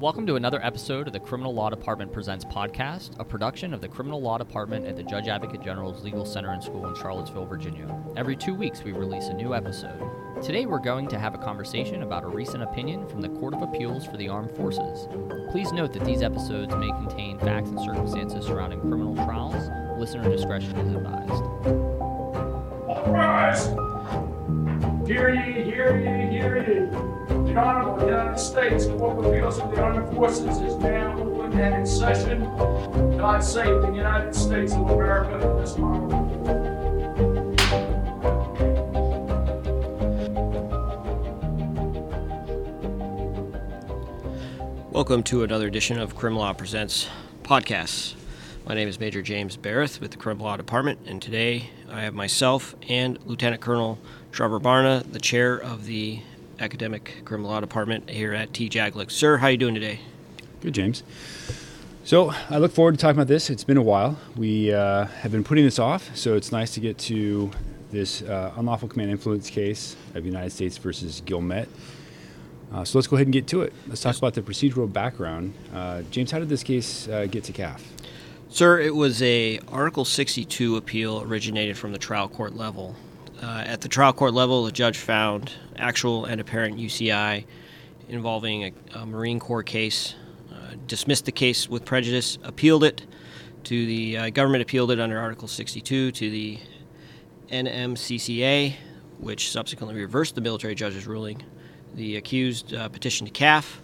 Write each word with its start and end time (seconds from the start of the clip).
Welcome 0.00 0.26
to 0.28 0.36
another 0.36 0.64
episode 0.64 1.08
of 1.08 1.12
the 1.12 1.20
Criminal 1.20 1.52
Law 1.52 1.68
Department 1.68 2.10
Presents 2.10 2.42
podcast, 2.46 3.20
a 3.20 3.24
production 3.24 3.74
of 3.74 3.82
the 3.82 3.88
Criminal 3.88 4.22
Law 4.22 4.38
Department 4.38 4.86
at 4.86 4.96
the 4.96 5.02
Judge 5.02 5.28
Advocate 5.28 5.60
General's 5.60 6.02
Legal 6.02 6.24
Center 6.24 6.52
and 6.52 6.64
School 6.64 6.86
in 6.86 6.94
Charlottesville, 6.94 7.44
Virginia. 7.44 8.02
Every 8.16 8.34
two 8.34 8.54
weeks, 8.54 8.82
we 8.82 8.92
release 8.92 9.26
a 9.26 9.34
new 9.34 9.54
episode. 9.54 10.00
Today, 10.42 10.64
we're 10.64 10.78
going 10.78 11.06
to 11.08 11.18
have 11.18 11.34
a 11.34 11.38
conversation 11.38 12.02
about 12.02 12.24
a 12.24 12.28
recent 12.28 12.62
opinion 12.62 13.06
from 13.08 13.20
the 13.20 13.28
Court 13.28 13.52
of 13.52 13.60
Appeals 13.60 14.06
for 14.06 14.16
the 14.16 14.26
Armed 14.26 14.50
Forces. 14.52 15.06
Please 15.50 15.70
note 15.70 15.92
that 15.92 16.06
these 16.06 16.22
episodes 16.22 16.74
may 16.76 16.88
contain 16.88 17.38
facts 17.38 17.68
and 17.68 17.78
circumstances 17.80 18.46
surrounding 18.46 18.80
criminal 18.80 19.14
trials. 19.16 19.68
Listener 19.98 20.30
discretion 20.30 20.78
is 20.78 20.94
advised. 20.94 21.42
All. 22.88 23.04
Hear 25.06 25.34
ye, 25.34 25.62
hear 25.62 25.98
ye, 25.98 26.38
hear 26.38 27.30
ye. 27.34 27.39
Honorable 27.60 28.06
United 28.06 28.38
States 28.38 28.86
Court 28.86 29.18
of 29.18 29.26
Appeals 29.26 29.58
of 29.58 29.70
the 29.70 29.82
Armed 29.82 30.14
Forces 30.14 30.58
is 30.62 30.76
now 30.76 31.14
open 31.20 31.52
and 31.60 31.74
in 31.74 31.86
session. 31.86 32.44
God 33.18 33.44
save 33.44 33.82
the 33.82 33.92
United 33.92 34.34
States 34.34 34.72
of 34.72 34.88
America 34.88 35.34
and 35.46 35.60
this 35.60 35.74
honorable. 35.74 36.26
Welcome 44.90 45.22
to 45.24 45.44
another 45.44 45.66
edition 45.66 45.98
of 45.98 46.16
Crim 46.16 46.36
Law 46.36 46.54
Presents 46.54 47.10
podcasts. 47.42 48.14
My 48.66 48.74
name 48.74 48.88
is 48.88 48.98
Major 48.98 49.20
James 49.20 49.58
Barrett 49.58 50.00
with 50.00 50.12
the 50.12 50.16
Criminal 50.16 50.46
Law 50.46 50.56
Department, 50.56 51.00
and 51.04 51.20
today 51.20 51.68
I 51.90 52.00
have 52.00 52.14
myself 52.14 52.74
and 52.88 53.18
Lieutenant 53.26 53.60
Colonel 53.60 53.98
Trevor 54.32 54.60
Barna, 54.60 55.02
the 55.12 55.20
chair 55.20 55.56
of 55.56 55.84
the 55.84 56.22
Academic 56.60 57.22
Criminal 57.24 57.50
Law 57.50 57.60
Department 57.60 58.10
here 58.10 58.34
at 58.34 58.52
TJAGLCS. 58.52 59.10
Sir, 59.10 59.38
how 59.38 59.46
are 59.46 59.50
you 59.50 59.56
doing 59.56 59.74
today? 59.74 60.00
Good, 60.60 60.74
James. 60.74 61.02
So 62.04 62.32
I 62.48 62.58
look 62.58 62.72
forward 62.72 62.92
to 62.94 62.98
talking 62.98 63.16
about 63.16 63.28
this. 63.28 63.50
It's 63.50 63.64
been 63.64 63.76
a 63.76 63.82
while. 63.82 64.18
We 64.36 64.72
uh, 64.72 65.06
have 65.06 65.32
been 65.32 65.44
putting 65.44 65.64
this 65.64 65.78
off, 65.78 66.14
so 66.16 66.34
it's 66.34 66.52
nice 66.52 66.74
to 66.74 66.80
get 66.80 66.98
to 66.98 67.50
this 67.90 68.22
uh, 68.22 68.52
unlawful 68.56 68.88
command 68.88 69.10
influence 69.10 69.50
case 69.50 69.96
of 70.14 70.24
United 70.24 70.50
States 70.50 70.76
versus 70.76 71.22
Gilmet. 71.24 71.68
Uh, 72.72 72.84
so 72.84 72.98
let's 72.98 73.08
go 73.08 73.16
ahead 73.16 73.26
and 73.26 73.32
get 73.32 73.46
to 73.48 73.62
it. 73.62 73.72
Let's 73.88 74.00
talk 74.00 74.16
about 74.16 74.34
the 74.34 74.42
procedural 74.42 74.90
background. 74.90 75.54
Uh, 75.74 76.02
James, 76.10 76.30
how 76.30 76.38
did 76.38 76.48
this 76.48 76.62
case 76.62 77.08
uh, 77.08 77.26
get 77.26 77.44
to 77.44 77.52
CAAF? 77.52 77.80
Sir, 78.48 78.80
it 78.80 78.94
was 78.94 79.22
a 79.22 79.60
Article 79.68 80.04
62 80.04 80.76
appeal 80.76 81.22
originated 81.22 81.78
from 81.78 81.92
the 81.92 81.98
trial 81.98 82.28
court 82.28 82.56
level. 82.56 82.96
Uh, 83.42 83.64
at 83.66 83.80
the 83.80 83.88
trial 83.88 84.12
court 84.12 84.34
level, 84.34 84.64
the 84.64 84.72
judge 84.72 84.98
found 84.98 85.52
actual 85.76 86.26
and 86.26 86.40
apparent 86.40 86.76
UCI 86.76 87.44
involving 88.08 88.64
a, 88.64 88.72
a 88.96 89.06
Marine 89.06 89.40
Corps 89.40 89.62
case, 89.62 90.14
uh, 90.52 90.74
dismissed 90.86 91.24
the 91.24 91.32
case 91.32 91.68
with 91.68 91.84
prejudice, 91.86 92.38
appealed 92.42 92.84
it 92.84 93.06
to 93.64 93.86
the 93.86 94.16
uh, 94.16 94.30
government, 94.30 94.60
appealed 94.62 94.90
it 94.90 95.00
under 95.00 95.18
Article 95.18 95.48
62 95.48 96.12
to 96.12 96.30
the 96.30 96.58
NMCCA, 97.50 98.74
which 99.18 99.50
subsequently 99.50 99.98
reversed 99.98 100.34
the 100.34 100.40
military 100.42 100.74
judge's 100.74 101.06
ruling. 101.06 101.42
The 101.94 102.16
accused 102.16 102.74
uh, 102.74 102.88
petitioned 102.90 103.32
to 103.32 103.40
CAAF. 103.40 103.76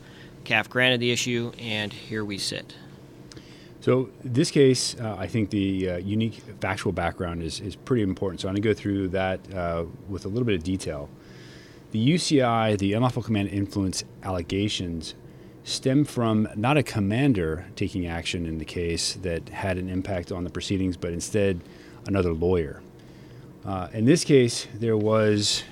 CAAF 0.44 0.68
granted 0.68 1.00
the 1.00 1.10
issue, 1.10 1.50
and 1.58 1.92
here 1.92 2.24
we 2.24 2.36
sit. 2.36 2.76
So 3.86 4.10
this 4.24 4.50
case, 4.50 4.96
uh, 4.98 5.14
I 5.16 5.28
think 5.28 5.50
the 5.50 5.90
uh, 5.90 5.96
unique 5.98 6.42
factual 6.60 6.90
background 6.90 7.40
is, 7.44 7.60
is 7.60 7.76
pretty 7.76 8.02
important. 8.02 8.40
So 8.40 8.48
I'm 8.48 8.54
going 8.54 8.62
to 8.62 8.68
go 8.68 8.74
through 8.74 9.10
that 9.10 9.54
uh, 9.54 9.84
with 10.08 10.24
a 10.24 10.28
little 10.28 10.44
bit 10.44 10.56
of 10.56 10.64
detail. 10.64 11.08
The 11.92 12.14
UCI, 12.14 12.76
the 12.78 12.94
unlawful 12.94 13.22
command 13.22 13.50
influence 13.50 14.02
allegations, 14.24 15.14
stem 15.62 16.04
from 16.04 16.48
not 16.56 16.76
a 16.76 16.82
commander 16.82 17.64
taking 17.76 18.08
action 18.08 18.44
in 18.44 18.58
the 18.58 18.64
case 18.64 19.12
that 19.22 19.50
had 19.50 19.78
an 19.78 19.88
impact 19.88 20.32
on 20.32 20.42
the 20.42 20.50
proceedings, 20.50 20.96
but 20.96 21.12
instead 21.12 21.60
another 22.08 22.32
lawyer. 22.32 22.82
Uh, 23.64 23.86
in 23.92 24.04
this 24.04 24.24
case, 24.24 24.66
there 24.74 24.96
was 24.96 25.62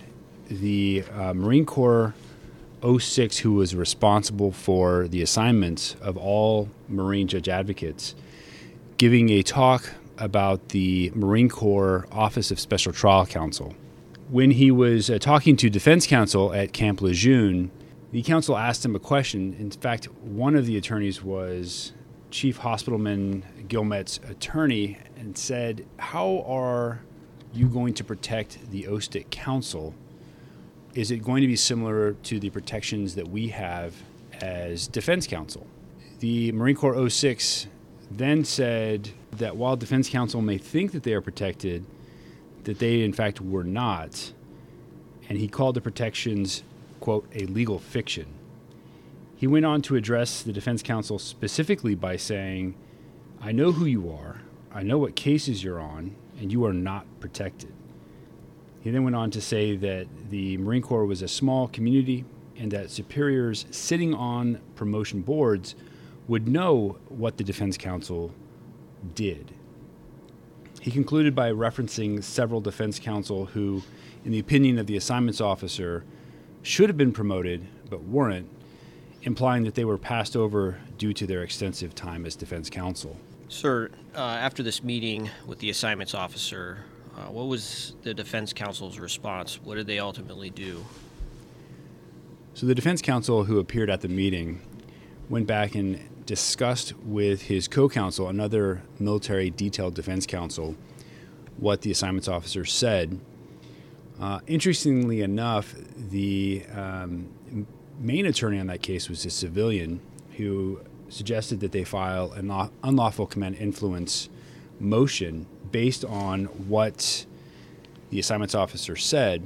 the 0.47 1.03
uh, 1.17 1.35
Marine 1.35 1.67
Corps 1.67 2.15
06 2.85 3.39
who 3.39 3.55
was 3.55 3.75
responsible 3.75 4.53
for 4.53 5.09
the 5.09 5.23
assignments 5.23 5.97
of 6.01 6.17
all 6.17 6.69
Marine 6.89 7.27
judge 7.27 7.49
advocates, 7.49 8.15
giving 8.99 9.31
a 9.31 9.43
talk 9.43 9.91
about 10.19 10.69
the 10.71 11.11
Marine 11.15 11.49
Corps 11.49 12.07
Office 12.13 12.51
of 12.51 12.61
Special 12.61 12.93
Trial 12.93 13.27
Counsel. 13.27 13.75
When 14.29 14.53
he 14.53 14.71
was 14.71 15.11
uh, 15.11 15.19
talking 15.19 15.57
to 15.57 15.71
defense 15.71 16.07
counsel 16.07 16.53
at 16.53 16.73
Camp 16.73 17.01
Lejeune, 17.01 17.71
the 18.13 18.23
counsel 18.23 18.57
asked 18.57 18.85
him 18.85 18.95
a 18.95 19.01
question. 19.01 19.57
In 19.59 19.71
fact, 19.71 20.07
one 20.23 20.55
of 20.55 20.67
the 20.67 20.77
attorneys 20.77 21.23
was 21.23 21.93
Chief 22.31 22.59
Hospitalman 22.59 23.45
Gilmet's 23.69 24.21
attorney 24.29 24.99
and 25.17 25.37
said, 25.37 25.87
How 25.99 26.45
are 26.47 27.01
you 27.53 27.69
going 27.69 27.95
to 27.95 28.05
protect 28.05 28.71
the 28.71 28.85
OSTIC 28.85 29.31
counsel 29.31 29.95
is 30.95 31.11
it 31.11 31.23
going 31.23 31.41
to 31.41 31.47
be 31.47 31.57
similar 31.57 32.13
to 32.13 32.39
the 32.39 32.51
protections 32.51 33.15
that 33.17 33.29
we 33.29 33.49
have 33.49 33.95
as 34.41 34.87
defense 34.87 35.27
counsel? 35.27 35.67
The 36.21 36.53
Marine 36.53 36.77
Corps 36.77 37.09
06 37.09 37.67
then 38.11 38.45
said 38.45 39.11
that 39.33 39.57
while 39.57 39.77
defense 39.77 40.09
counsel 40.09 40.41
may 40.41 40.59
think 40.59 40.93
that 40.93 41.03
they 41.03 41.13
are 41.13 41.21
protected, 41.21 41.85
that 42.63 42.79
they 42.79 43.03
in 43.03 43.13
fact 43.13 43.41
were 43.41 43.65
not. 43.65 44.33
And 45.29 45.39
he 45.39 45.49
called 45.49 45.75
the 45.75 45.81
protections, 45.81 46.63
quote, 47.01 47.27
a 47.35 47.47
legal 47.47 47.79
fiction. 47.79 48.27
He 49.37 49.47
went 49.47 49.67
on 49.67 49.83
to 49.83 49.97
address 49.97 50.43
the 50.43 50.53
defense 50.53 50.83
counsel 50.83 51.19
specifically 51.19 51.95
by 51.95 52.17
saying, 52.17 52.75
I 53.41 53.53
know 53.53 53.73
who 53.73 53.85
you 53.85 54.11
are, 54.11 54.41
I 54.73 54.83
know 54.83 54.99
what 54.99 55.17
cases 55.17 55.65
you're 55.65 55.81
on, 55.81 56.15
and 56.41 56.53
you 56.53 56.65
are 56.65 56.73
not 56.73 57.07
protected. 57.21 57.73
He 58.85 58.91
then 58.91 59.03
went 59.03 59.17
on 59.17 59.31
to 59.31 59.41
say 59.41 59.77
that 59.77 60.07
the 60.29 60.59
Marine 60.59 60.83
Corps 60.83 61.07
was 61.07 61.23
a 61.23 61.29
small 61.29 61.69
community 61.69 62.27
and 62.59 62.71
that 62.71 62.91
superiors 62.91 63.65
sitting 63.71 64.13
on 64.13 64.61
promotion 64.77 65.23
boards 65.23 65.75
would 66.29 66.47
know 66.47 66.99
what 67.09 67.39
the 67.39 67.45
defense 67.45 67.79
counsel 67.79 68.35
did. 69.15 69.55
He 70.83 70.91
concluded 70.91 71.35
by 71.35 71.51
referencing 71.51 72.23
several 72.23 72.61
defense 72.61 72.99
counsel 72.99 73.47
who, 73.47 73.83
in 74.23 74.33
the 74.33 74.39
opinion 74.39 74.79
of 74.79 74.87
the 74.87 74.99
assignments 74.99 75.41
officer, 75.41 76.05
should 76.61 76.91
have 76.91 76.99
been 76.99 77.13
promoted 77.13 77.67
but 77.89 78.05
weren't, 78.05 78.51
implying 79.23 79.65
that 79.65 79.77
they 79.77 79.87
were 79.87 79.97
passed 79.97 80.37
over 80.37 80.79
due 80.99 81.15
to 81.15 81.27
their 81.27 81.43
extensive 81.43 81.95
time 81.95 82.27
as 82.27 82.37
defense 82.37 82.69
counsel. 82.69 83.17
Sir, 83.49 83.91
uh, 84.15 84.19
after 84.19 84.63
this 84.63 84.85
meeting 84.85 85.31
with 85.47 85.59
the 85.61 85.71
assignments 85.71 86.13
officer, 86.13 86.85
uh, 87.17 87.31
what 87.31 87.47
was 87.47 87.95
the 88.03 88.13
defense 88.13 88.53
counsel's 88.53 88.99
response? 88.99 89.61
What 89.63 89.77
did 89.77 89.87
they 89.87 89.99
ultimately 89.99 90.51
do? 90.51 90.85
So, 92.55 92.67
the 92.67 92.75
defense 92.75 93.03
counsel 93.03 93.45
who 93.45 93.59
appeared 93.59 93.91
at 93.91 94.01
the 94.01 94.09
meeting 94.09 94.61
went 95.29 95.47
back 95.47 95.75
and 95.75 96.01
discussed 96.27 96.97
with 96.99 97.43
his 97.43 97.69
co 97.69 97.89
counsel, 97.89 98.29
another 98.29 98.83
military 98.99 99.51
detailed 99.51 99.95
defense 99.95 100.27
counsel, 100.27 100.77
what 101.57 101.83
the 101.83 101.91
assignments 101.91 102.29
officer 102.29 102.65
said. 102.65 103.21
Uh, 104.21 104.41
interestingly 104.47 105.23
enough, 105.23 105.75
the 105.97 106.65
um, 106.73 107.29
main 107.99 108.27
attorney 108.27 108.61
on 108.61 108.69
that 108.69 108.83
case 108.83 109.09
was 109.09 109.25
a 109.25 109.31
civilian 109.31 110.01
who 110.37 110.81
suggested 111.09 111.61
that 111.61 111.73
they 111.73 111.85
file 111.85 112.33
an 112.33 112.71
unlawful 112.83 113.27
command 113.27 113.57
influence 113.57 114.29
motion 114.81 115.47
based 115.75 116.05
on 116.05 116.45
what 116.69 117.27
the 118.11 118.21
assignments 118.21 118.55
officer 118.55 118.95
said. 118.95 119.43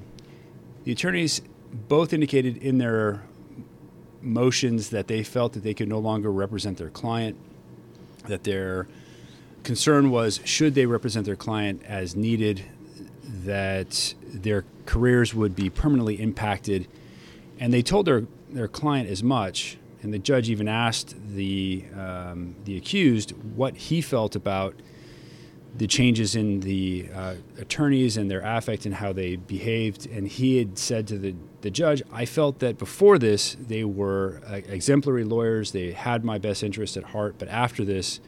The 0.85 0.93
attorneys 0.93 1.41
both 1.89 2.13
indicated 2.13 2.59
in 2.59 2.77
their 2.77 3.23
motions 4.21 4.91
that 4.91 5.07
they 5.07 5.23
felt 5.23 5.55
that 5.55 5.63
they 5.63 5.73
could 5.73 5.89
no 5.89 5.99
longer 5.99 6.31
represent 6.31 6.77
their 6.77 6.91
client, 6.91 7.35
that 8.27 8.45
their 8.45 8.89
concern 9.63 10.11
was 10.11 10.43
should 10.45 10.75
they 10.75 10.85
represent 10.85 11.25
their 11.25 11.35
client 11.35 11.83
as 11.87 12.15
needed, 12.15 12.63
that 13.25 14.13
their 14.23 14.67
careers 14.85 15.35
would 15.35 15.57
be 15.57 15.71
permanently 15.71 16.21
impacted. 16.21 16.87
And 17.59 17.73
they 17.73 17.81
told 17.81 18.05
their, 18.05 18.27
their 18.51 18.69
client 18.69 19.09
as 19.09 19.23
much, 19.23 19.79
and 20.03 20.13
the 20.13 20.19
judge 20.19 20.51
even 20.51 20.69
asked 20.69 21.15
the, 21.35 21.87
um, 21.97 22.55
the 22.67 22.77
accused 22.77 23.31
what 23.57 23.75
he 23.77 24.03
felt 24.03 24.37
about 24.37 24.75
the 25.79 25.87
changes 25.87 26.35
in 26.35 26.61
the 26.61 27.09
uh, 27.15 27.35
attorneys 27.59 28.17
and 28.17 28.31
their 28.31 28.41
affect 28.41 28.85
and 28.85 28.97
how 28.97 29.13
they 29.13 29.37
behaved. 29.37 30.07
And 30.07 30.27
he 30.29 30.59
had 30.59 30.77
said 30.77 31.07
to 31.09 31.19
the, 31.19 31.35
the 31.61 31.71
judge, 31.71 32.03
I 32.13 32.27
felt 32.27 32.59
that 32.59 32.79
before 32.79 33.19
this, 33.19 33.57
they 33.61 33.85
were 33.85 34.41
uh, 34.47 34.61
exemplary 34.67 35.25
lawyers. 35.25 35.71
They 35.71 35.93
had 35.93 36.25
my 36.25 36.39
best 36.39 36.63
interest 36.63 36.97
at 36.97 37.05
heart. 37.05 37.37
But 37.39 37.49
after 37.49 37.85
this, 37.85 38.21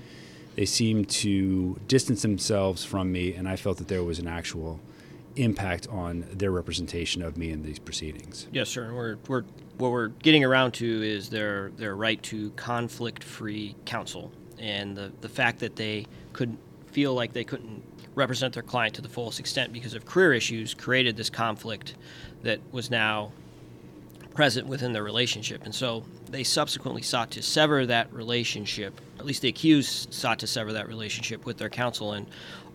they 0.54 0.64
seemed 0.64 1.08
to 1.10 1.80
distance 1.88 2.22
themselves 2.22 2.84
from 2.84 3.10
me. 3.10 3.34
And 3.34 3.48
I 3.48 3.56
felt 3.56 3.78
that 3.78 3.88
there 3.88 4.04
was 4.04 4.18
an 4.20 4.28
actual 4.28 4.80
impact 5.36 5.88
on 5.88 6.26
their 6.32 6.52
representation 6.52 7.20
of 7.22 7.36
me 7.36 7.50
in 7.50 7.62
these 7.62 7.78
proceedings. 7.78 8.46
Yes, 8.52 8.68
sir. 8.68 8.84
And 8.84 8.96
we're, 8.96 9.16
we're 9.28 9.44
what 9.78 9.92
we're 9.92 10.08
getting 10.08 10.44
around 10.44 10.72
to 10.72 11.02
is 11.02 11.30
their 11.30 11.70
their 11.76 11.96
right 11.96 12.22
to 12.24 12.50
conflict-free 12.50 13.76
counsel, 13.86 14.30
and 14.58 14.94
the 14.96 15.10
the 15.22 15.28
fact 15.28 15.60
that 15.60 15.76
they 15.76 16.06
could 16.32 16.58
feel 16.92 17.14
like 17.14 17.32
they 17.32 17.44
couldn't 17.44 17.82
represent 18.14 18.54
their 18.54 18.62
client 18.62 18.94
to 18.96 19.02
the 19.02 19.08
fullest 19.08 19.40
extent 19.40 19.72
because 19.72 19.94
of 19.94 20.04
career 20.04 20.32
issues 20.32 20.74
created 20.74 21.16
this 21.16 21.30
conflict 21.30 21.94
that 22.42 22.60
was 22.72 22.90
now 22.90 23.32
present 24.34 24.66
within 24.66 24.92
their 24.92 25.02
relationship. 25.02 25.64
And 25.64 25.74
so 25.74 26.04
they 26.30 26.44
subsequently 26.44 27.02
sought 27.02 27.30
to 27.32 27.42
sever 27.42 27.86
that 27.86 28.12
relationship, 28.12 29.00
at 29.18 29.26
least 29.26 29.42
the 29.42 29.48
accused 29.48 30.12
sought 30.14 30.38
to 30.40 30.46
sever 30.46 30.72
that 30.72 30.88
relationship 30.88 31.44
with 31.44 31.58
their 31.58 31.68
counsel 31.68 32.12
and 32.12 32.26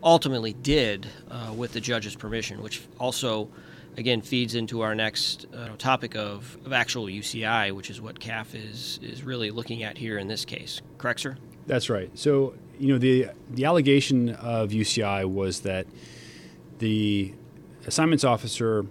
ultimately 0.04 0.54
did 0.54 1.08
uh, 1.32 1.54
with 1.56 1.74
the 1.74 1.82
judge's 1.82 2.16
permission, 2.16 2.62
which 2.62 2.84
also, 3.00 3.50
again, 3.98 4.22
feeds 4.22 4.56
into 4.56 4.82
our 4.82 4.94
next 4.94 5.48
uh, 5.56 5.70
topic 5.78 6.16
of, 6.16 6.58
of 6.66 6.74
actual 6.74 7.06
UCI, 7.06 7.72
which 7.72 7.90
is 7.90 8.02
what 8.02 8.20
CAAF 8.20 8.54
is, 8.54 9.00
is 9.02 9.24
really 9.24 9.50
looking 9.50 9.84
at 9.84 9.98
here 9.98 10.18
in 10.18 10.28
this 10.28 10.46
case. 10.46 10.82
Correct, 10.98 11.22
sir? 11.22 11.38
That's 11.66 11.90
right. 11.90 12.12
So, 12.14 12.54
you 12.80 12.94
know, 12.94 12.98
the, 12.98 13.28
the 13.50 13.66
allegation 13.66 14.30
of 14.30 14.70
UCI 14.70 15.26
was 15.26 15.62
that 15.62 15.88
the 16.80 17.34
assignments 17.86 18.24
officer 18.24 18.86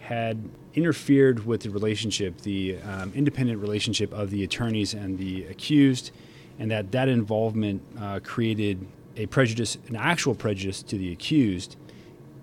had 0.00 0.48
interfered 0.74 1.46
with 1.46 1.62
the 1.62 1.70
relationship, 1.70 2.40
the 2.42 2.78
um, 2.78 3.12
independent 3.14 3.60
relationship 3.60 4.12
of 4.12 4.30
the 4.30 4.44
attorneys 4.44 4.94
and 4.94 5.18
the 5.18 5.44
accused, 5.44 6.10
and 6.58 6.70
that 6.70 6.92
that 6.92 7.08
involvement 7.08 7.82
uh, 8.00 8.20
created 8.22 8.86
a 9.16 9.26
prejudice, 9.26 9.78
an 9.88 9.96
actual 9.96 10.34
prejudice 10.34 10.82
to 10.82 10.98
the 10.98 11.12
accused. 11.12 11.76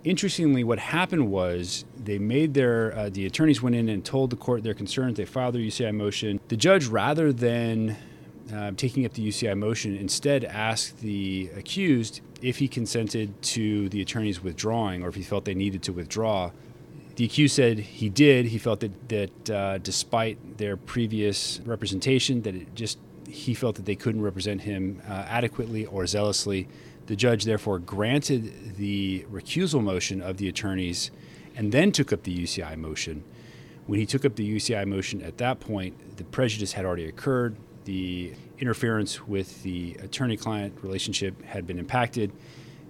Interestingly, 0.04 0.64
what 0.64 0.80
happened 0.80 1.30
was 1.30 1.86
they 1.96 2.18
made 2.18 2.54
their, 2.54 2.96
uh, 2.98 3.10
the 3.10 3.26
attorneys 3.26 3.62
went 3.62 3.76
in 3.76 3.90
and 3.90 4.04
told 4.04 4.30
the 4.30 4.36
court 4.36 4.64
their 4.64 4.74
concerns. 4.74 5.18
They 5.18 5.26
filed 5.26 5.54
their 5.54 5.62
UCI 5.62 5.94
motion. 5.94 6.40
The 6.48 6.58
judge, 6.58 6.88
rather 6.88 7.32
than 7.32 7.98
uh, 8.54 8.72
taking 8.78 9.06
up 9.06 9.14
the 9.14 9.28
UCI 9.28 9.58
motion, 9.58 9.96
instead 9.96 10.44
asked 10.46 11.00
the 11.00 11.50
accused 11.56 12.22
if 12.42 12.58
he 12.58 12.68
consented 12.68 13.42
to 13.42 13.90
the 13.90 14.02
attorneys 14.02 14.42
withdrawing 14.42 15.04
or 15.04 15.10
if 15.10 15.16
he 15.16 15.24
felt 15.24 15.46
they 15.46 15.54
needed 15.54 15.84
to 15.84 15.94
withdraw 15.94 16.52
the 17.16 17.26
accused 17.26 17.56
said 17.56 17.78
he 17.78 18.10
did. 18.10 18.48
He 18.48 18.58
felt 18.58 18.80
that 18.80 19.10
that 19.10 19.50
uh, 19.50 19.78
despite 19.80 20.58
their 20.58 20.78
previous 20.78 21.60
representation, 21.66 22.42
that 22.44 22.56
it 22.56 22.74
just 22.76 22.98
he 23.28 23.54
felt 23.54 23.76
that 23.76 23.86
they 23.86 23.96
couldn't 23.96 24.22
represent 24.22 24.62
him 24.62 25.02
uh, 25.08 25.26
adequately 25.28 25.86
or 25.86 26.08
zealously. 26.08 26.68
The 27.08 27.16
judge 27.16 27.44
therefore 27.44 27.80
granted 27.80 28.76
the 28.78 29.26
recusal 29.32 29.84
motion 29.84 30.22
of 30.22 30.38
the 30.38 30.48
attorneys, 30.48 31.12
and 31.56 31.72
then 31.72 31.92
took 31.92 32.14
up 32.14 32.24
the 32.24 32.36
UCI 32.36 32.78
motion. 32.78 33.24
When 33.88 34.00
he 34.00 34.06
took 34.06 34.26
up 34.26 34.36
the 34.36 34.56
UCI 34.56 34.88
motion, 34.88 35.22
at 35.22 35.38
that 35.38 35.60
point, 35.60 36.18
the 36.18 36.24
prejudice 36.24 36.74
had 36.74 36.86
already 36.86 37.06
occurred. 37.06 37.56
The 37.86 38.34
interference 38.60 39.26
with 39.28 39.64
the 39.64 39.96
attorney-client 40.02 40.78
relationship 40.84 41.44
had 41.44 41.66
been 41.66 41.80
impacted 41.80 42.32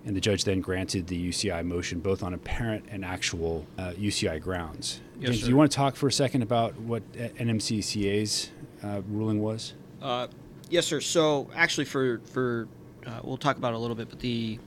and 0.05 0.15
the 0.15 0.21
judge 0.21 0.43
then 0.43 0.61
granted 0.61 1.07
the 1.07 1.29
UCI 1.29 1.65
motion 1.65 1.99
both 1.99 2.23
on 2.23 2.33
apparent 2.33 2.85
and 2.89 3.05
actual 3.05 3.65
uh, 3.77 3.91
UCI 3.91 4.41
grounds. 4.41 5.01
Yes, 5.19 5.39
do 5.39 5.49
you 5.49 5.55
want 5.55 5.71
to 5.71 5.75
talk 5.75 5.95
for 5.95 6.07
a 6.07 6.11
second 6.11 6.41
about 6.41 6.79
what 6.79 7.09
NMCCA's 7.13 8.49
uh, 8.83 9.01
ruling 9.07 9.41
was? 9.41 9.73
Uh, 10.01 10.27
yes, 10.69 10.87
sir. 10.87 10.99
So 10.99 11.47
actually, 11.55 11.85
for 11.85 12.19
for 12.25 12.67
uh, 13.05 13.19
we'll 13.23 13.37
talk 13.37 13.57
about 13.57 13.73
it 13.73 13.75
a 13.75 13.79
little 13.79 13.95
bit, 13.95 14.09
but 14.09 14.19
the 14.19 14.57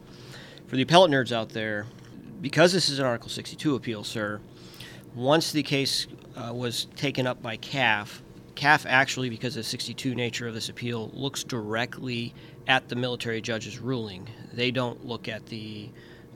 for 0.69 0.77
the 0.77 0.83
appellate 0.83 1.11
nerds 1.11 1.33
out 1.33 1.49
there, 1.49 1.87
because 2.41 2.73
this 2.73 2.89
is 2.89 3.01
an 3.01 3.07
Article 3.07 3.29
62 3.29 3.75
appeal, 3.75 4.05
sir, 4.05 4.41
once 5.15 5.51
the 5.51 5.63
case 5.63 6.07
uh, 6.37 6.53
was 6.55 6.87
taken 6.97 7.27
up 7.27 7.43
by 7.43 7.57
CAAF, 7.57 8.21
CAAF 8.55 8.87
actually, 8.87 9.31
because 9.31 9.57
of 9.57 9.65
the 9.65 9.69
62 9.69 10.15
nature 10.15 10.47
of 10.47 10.55
this 10.55 10.69
appeal, 10.69 11.11
looks 11.13 11.45
directly 11.45 12.35
at 12.67 12.89
the 12.89 12.97
military 12.97 13.41
judge's 13.41 13.79
ruling. 13.79 14.29
They 14.53 14.71
don't 14.71 15.05
look 15.05 15.29
at 15.29 15.47
the 15.47 15.91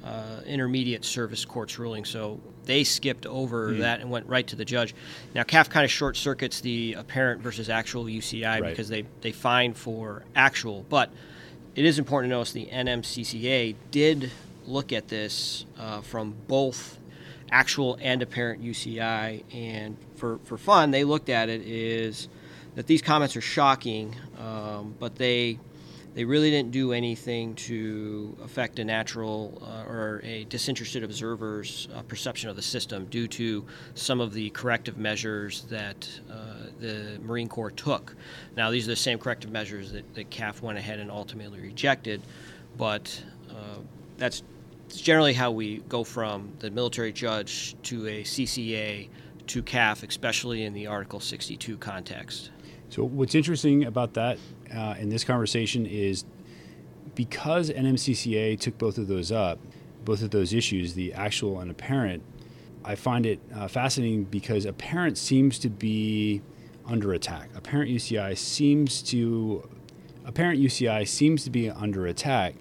uh, 0.05 0.41
intermediate 0.47 1.05
service 1.05 1.45
court's 1.45 1.79
ruling, 1.79 2.05
so 2.05 2.41
they 2.65 2.85
skipped 2.85 3.27
over 3.27 3.73
mm. 3.73 3.79
that 3.79 4.01
and 4.01 4.11
went 4.11 4.27
right 4.27 4.47
to 4.47 4.57
the 4.57 4.65
judge. 4.65 4.95
Now, 5.35 5.43
CAAF 5.43 5.71
kind 5.71 5.85
of 5.85 5.91
short 5.91 6.17
circuits 6.17 6.61
the 6.61 6.95
apparent 6.95 7.41
versus 7.41 7.69
actual 7.69 8.05
UCI 8.05 8.61
right. 8.61 8.71
because 8.71 8.89
they, 8.89 9.05
they 9.21 9.33
fine 9.33 9.75
for 9.75 10.25
actual, 10.35 10.85
but 10.89 11.11
it 11.75 11.85
is 11.85 11.99
important 11.99 12.31
to 12.31 12.37
notice 12.37 12.53
the 12.53 12.67
NMCCA 12.67 13.75
did 13.91 14.31
look 14.67 14.93
at 14.93 15.09
this 15.09 15.65
uh, 15.79 16.01
from 16.01 16.35
both 16.47 16.99
actual 17.51 17.99
and 18.01 18.23
apparent 18.23 18.63
UCI, 18.63 19.43
and 19.53 19.97
for, 20.19 20.39
for 20.45 20.59
fun, 20.59 20.91
they 20.91 21.05
looked 21.05 21.29
at 21.29 21.49
it 21.49 21.63
is 21.63 22.29
that 22.75 22.87
these 22.87 23.03
comments 23.03 23.37
are 23.37 23.41
shocking, 23.41 24.15
um, 24.39 24.95
but 24.99 25.17
they 25.17 25.59
they 26.15 26.25
really 26.25 26.51
didn't 26.51 26.73
do 26.73 26.93
anything 26.93 27.55
to 27.55 28.37
affect 28.43 28.81
a 28.81 28.85
natural 28.85 29.63
uh, 29.63 29.89
or 29.89 30.21
a 30.25 30.45
disinterested 30.45 31.05
observer's 31.05 31.87
uh, 31.95 32.03
perception 32.03 32.51
of 32.51 32.57
the 32.57 32.63
system 32.63 33.05
due 33.05 33.29
to 33.29 33.65
some 33.95 34.21
of 34.21 34.33
the 34.33 34.51
corrective 34.51 34.97
measures 34.97 35.63
that 35.71 36.09
uh, 36.29 36.35
the 36.81 37.21
Marine 37.23 37.49
Corps 37.49 37.71
took. 37.71 38.17
Now, 38.57 38.71
these 38.71 38.87
are 38.89 38.91
the 38.91 38.97
same 38.97 39.21
corrective 39.21 39.53
measures 39.53 39.93
that, 39.93 40.13
that 40.15 40.29
CAAF 40.31 40.61
went 40.61 40.77
ahead 40.77 40.99
and 40.99 41.09
ultimately 41.09 41.61
rejected, 41.61 42.21
but 42.77 43.23
uh, 43.51 43.79
that's 44.17 44.43
generally 44.89 45.35
how 45.35 45.53
we 45.53 45.79
go 45.89 46.03
from 46.03 46.51
the 46.59 46.71
military 46.71 47.13
judge 47.13 47.77
to 47.85 48.09
a 48.09 48.25
CCA 48.25 49.09
to 49.49 49.63
CAAF, 49.63 50.07
especially 50.07 50.63
in 50.63 50.73
the 50.73 50.87
Article 50.87 51.21
62 51.21 51.77
context. 51.79 52.51
So, 52.91 53.05
what's 53.05 53.35
interesting 53.35 53.85
about 53.85 54.15
that 54.15 54.39
uh, 54.75 54.95
in 54.99 55.09
this 55.09 55.25
conversation 55.25 55.85
is 55.87 56.25
because 57.15 57.71
NMCCA 57.71 58.59
took 58.59 58.79
both 58.79 58.97
of 58.97 59.09
those 59.09 59.33
up, 59.33 59.59
both 60.05 60.23
of 60.23 60.31
those 60.31 60.55
issues, 60.55 60.95
the 60.95 61.13
actual 61.13 61.61
and 61.61 61.71
apparent, 61.71 62.23
I 62.85 62.95
find 62.95 63.27
it 63.27 63.41
uh, 63.55 63.69
fascinating 63.69 64.25
because 64.25 64.65
apparent 64.65 65.19
seems 65.19 65.59
to 65.59 65.69
be 65.69 66.41
under 66.87 67.13
attack. 67.13 67.51
Apparent 67.55 67.91
UCI 67.91 68.37
seems 68.37 69.03
to 69.03 69.69
apparent 70.25 70.61
UCI 70.61 71.07
seems 71.07 71.45
to 71.45 71.51
be 71.51 71.71
under 71.71 72.07
attack. 72.07 72.55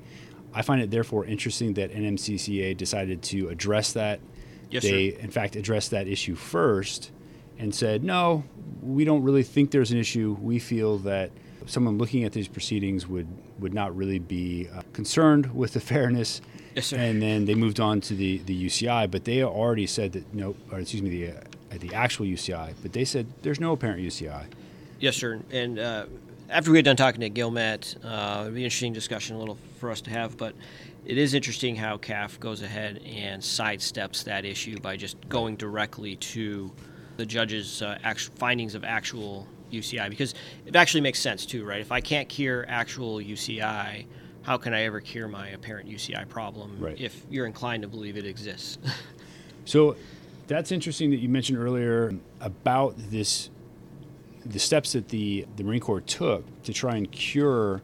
I 0.54 0.62
find 0.62 0.82
it 0.82 0.92
therefore 0.92 1.26
interesting 1.26 1.74
that 1.76 1.94
NMCCA 1.94 2.76
decided 2.76 3.22
to 3.24 3.50
address 3.50 3.94
that. 3.94 4.20
Yes, 4.70 4.84
they, 4.84 5.12
sir. 5.12 5.18
in 5.20 5.32
fact, 5.32 5.56
addressed 5.56 5.92
that 5.92 6.08
issue 6.08 6.36
first 6.36 7.12
and 7.60 7.74
said, 7.74 8.04
no, 8.04 8.44
we 8.82 9.06
don't 9.06 9.24
really 9.24 9.44
think 9.44 9.72
there's 9.72 9.92
an 9.92 9.98
issue. 9.98 10.38
We 10.42 10.60
feel 10.60 10.98
that 11.00 11.32
someone 11.66 11.98
looking 11.98 12.24
at 12.24 12.32
these 12.32 12.48
proceedings 12.48 13.08
would, 13.08 13.28
would 13.60 13.74
not 13.74 13.96
really 13.96 14.20
be 14.20 14.68
uh, 14.74 14.82
concerned 14.94 15.54
with 15.56 15.74
the 15.74 15.80
fairness. 15.94 16.42
Yes, 16.76 16.88
sir. 16.88 16.98
And 16.98 17.22
then 17.22 17.46
they 17.46 17.56
moved 17.56 17.80
on 17.80 18.02
to 18.02 18.14
the, 18.14 18.38
the 18.40 18.66
UCI, 18.66 19.10
but 19.10 19.26
they 19.26 19.44
already 19.44 19.88
said 19.88 20.14
that 20.14 20.34
no, 20.34 20.56
or 20.72 20.80
excuse 20.80 21.02
me, 21.02 21.10
the, 21.10 21.30
uh, 21.32 21.42
the 21.80 21.94
actual 21.94 22.26
UCI, 22.26 22.74
but 22.82 22.94
they 22.94 23.06
said 23.06 23.28
there's 23.42 23.60
no 23.60 23.74
apparent 23.74 24.02
UCI. 24.02 24.46
Yes, 25.00 25.16
sir. 25.16 25.40
And 25.52 25.80
uh, 25.80 26.06
after 26.50 26.72
we 26.72 26.78
had 26.78 26.86
done 26.86 26.96
talking 26.96 27.22
to 27.22 27.30
Gilmet, 27.30 27.96
uh, 28.04 28.42
it'd 28.42 28.54
be 28.54 28.62
an 28.62 28.66
interesting 28.66 28.94
discussion 28.94 29.36
a 29.36 29.40
little 29.40 29.58
for 29.80 29.92
us 29.92 30.02
to 30.02 30.10
have, 30.10 30.38
but 30.38 30.56
it 31.08 31.18
is 31.18 31.34
interesting 31.34 31.78
how 31.78 31.96
CAAF 31.98 32.38
goes 32.42 32.62
ahead 32.62 33.02
and 33.06 33.42
sidesteps 33.42 34.26
that 34.26 34.44
issue 34.44 34.78
by 34.82 34.98
just 34.98 35.18
going 35.30 35.56
directly 35.56 36.18
to 36.18 36.70
the 37.16 37.26
judge's 37.26 37.82
uh, 37.82 37.98
actual 38.04 38.36
findings 38.36 38.76
of 38.76 38.84
actual 38.84 39.48
UCI 39.72 40.10
because 40.10 40.34
it 40.66 40.76
actually 40.76 41.00
makes 41.00 41.20
sense 41.20 41.46
too, 41.46 41.64
right? 41.64 41.80
If 41.80 41.94
I 41.94 42.02
can't 42.02 42.28
cure 42.28 42.66
actual 42.68 43.20
UCI, 43.20 44.06
how 44.42 44.58
can 44.58 44.74
I 44.74 44.84
ever 44.84 45.00
cure 45.00 45.30
my 45.30 45.48
apparent 45.48 45.90
UCI 45.90 46.28
problem 46.28 46.76
right. 46.78 47.00
if 47.00 47.26
you're 47.30 47.46
inclined 47.46 47.84
to 47.84 47.88
believe 47.88 48.18
it 48.18 48.26
exists? 48.26 48.78
so 49.66 49.96
that's 50.48 50.74
interesting 50.74 51.10
that 51.12 51.18
you 51.18 51.30
mentioned 51.30 51.58
earlier 51.58 52.16
about 52.42 52.96
this 52.98 53.50
the 54.46 54.60
steps 54.60 54.92
that 54.92 55.08
the, 55.08 55.46
the 55.56 55.64
Marine 55.64 55.80
Corps 55.80 56.02
took 56.02 56.44
to 56.64 56.74
try 56.74 56.96
and 56.96 57.10
cure 57.12 57.82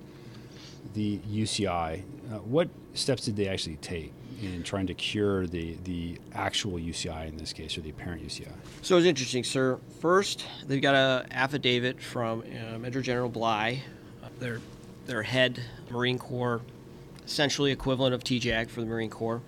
the 0.93 1.19
UCI. 1.29 2.03
Uh, 2.31 2.37
what 2.37 2.69
steps 2.93 3.25
did 3.25 3.35
they 3.35 3.47
actually 3.47 3.77
take? 3.77 4.13
in 4.41 4.63
trying 4.63 4.87
to 4.87 4.93
cure 4.93 5.47
the, 5.47 5.77
the 5.83 6.17
actual 6.33 6.73
UCI 6.73 7.27
in 7.27 7.37
this 7.37 7.53
case, 7.53 7.77
or 7.77 7.81
the 7.81 7.89
apparent 7.89 8.25
UCI? 8.25 8.51
So 8.81 8.97
it's 8.97 9.05
interesting, 9.05 9.43
sir. 9.43 9.79
First, 9.99 10.45
they've 10.67 10.81
got 10.81 10.95
an 10.95 11.31
affidavit 11.31 12.01
from 12.01 12.41
uh, 12.41 12.77
Major 12.77 13.01
General 13.01 13.29
Bligh, 13.29 13.81
their, 14.39 14.59
their 15.05 15.23
head 15.23 15.63
Marine 15.89 16.19
Corps, 16.19 16.61
essentially 17.25 17.71
equivalent 17.71 18.13
of 18.13 18.23
TJAG 18.23 18.69
for 18.69 18.81
the 18.81 18.87
Marine 18.87 19.09
Corps. 19.09 19.41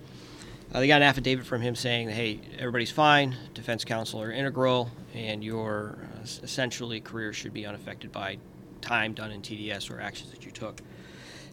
Uh, 0.72 0.80
they 0.80 0.88
got 0.88 0.96
an 0.96 1.08
affidavit 1.08 1.46
from 1.46 1.60
him 1.60 1.74
saying, 1.74 2.08
hey, 2.08 2.40
everybody's 2.58 2.90
fine, 2.90 3.36
defense 3.54 3.84
counsel 3.84 4.20
are 4.20 4.32
integral, 4.32 4.90
and 5.14 5.44
your 5.44 5.96
uh, 6.16 6.22
essentially 6.42 7.00
career 7.00 7.32
should 7.32 7.52
be 7.52 7.66
unaffected 7.66 8.10
by 8.10 8.38
time 8.80 9.14
done 9.14 9.30
in 9.30 9.42
TDS 9.42 9.90
or 9.90 10.00
actions 10.00 10.30
that 10.30 10.44
you 10.44 10.50
took. 10.50 10.80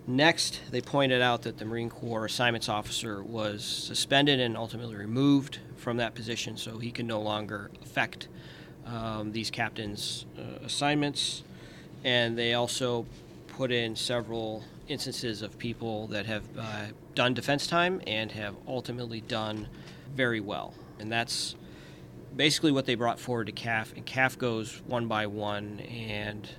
Next, 0.05 0.60
they 0.69 0.81
pointed 0.81 1.22
out 1.22 1.43
that 1.43 1.57
the 1.57 1.65
Marine 1.65 1.89
Corps 1.89 2.25
assignments 2.25 2.67
officer 2.67 3.24
was 3.24 3.63
suspended 3.63 4.39
and 4.39 4.57
ultimately 4.57 4.95
removed 4.95 5.60
from 5.77 5.98
that 5.98 6.13
position, 6.13 6.57
so 6.57 6.77
he 6.77 6.91
can 6.91 7.07
no 7.07 7.22
longer 7.22 7.72
affect 7.81 8.27
um, 8.86 9.31
these 9.31 9.50
captains' 9.50 10.25
uh, 10.38 10.65
assignments. 10.65 11.43
And 12.03 12.38
they 12.38 12.53
also 12.53 13.05
put 13.48 13.72
in 13.72 13.95
several 13.95 14.63
instances 14.89 15.41
of 15.41 15.57
people 15.57 16.07
that 16.07 16.25
have 16.25 16.43
uh, 16.57 16.88
done 17.15 17.33
defense 17.33 17.65
time 17.65 18.01
and 18.05 18.31
have 18.33 18.55
ultimately 18.67 19.22
done 19.22 19.69
very 20.13 20.41
well. 20.41 20.74
And 21.00 21.10
that's 21.10 21.55
basically 22.36 22.74
what 22.74 22.86
they 22.86 22.95
brought 22.95 23.19
forward 23.19 23.48
to 23.48 23.53
CAAF. 23.53 23.95
And 23.95 24.05
CAAF 24.05 24.38
goes 24.38 24.81
one 24.86 25.07
by 25.07 25.27
one 25.27 25.79
and 25.79 26.50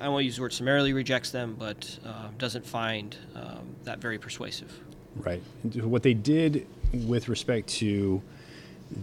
I 0.00 0.08
won't 0.08 0.24
use 0.24 0.36
the 0.36 0.42
word 0.42 0.52
summarily 0.52 0.92
rejects 0.92 1.30
them, 1.30 1.56
but 1.58 1.98
uh, 2.04 2.28
doesn't 2.38 2.66
find 2.66 3.16
um, 3.34 3.74
that 3.84 3.98
very 3.98 4.18
persuasive. 4.18 4.80
Right. 5.16 5.42
What 5.74 6.02
they 6.02 6.14
did 6.14 6.66
with 6.92 7.28
respect 7.28 7.68
to 7.68 8.22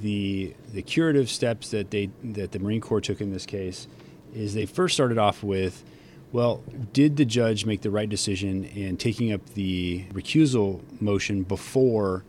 the 0.02 0.54
the 0.72 0.82
curative 0.82 1.30
steps 1.30 1.72
that 1.72 1.92
they 1.92 2.10
that 2.24 2.52
the 2.52 2.60
Marine 2.60 2.82
Corps 2.82 3.02
took 3.02 3.20
in 3.20 3.34
this 3.34 3.46
case 3.46 3.88
is 4.34 4.54
they 4.54 4.66
first 4.66 4.94
started 4.94 5.18
off 5.18 5.44
with, 5.44 5.84
well, 6.32 6.64
did 6.92 7.18
the 7.18 7.26
judge 7.26 7.66
make 7.66 7.82
the 7.82 7.92
right 7.92 8.10
decision 8.10 8.64
in 8.64 8.98
taking 8.98 9.32
up 9.32 9.46
the 9.54 10.06
recusal 10.14 10.82
motion 11.02 11.44
before 11.44 12.24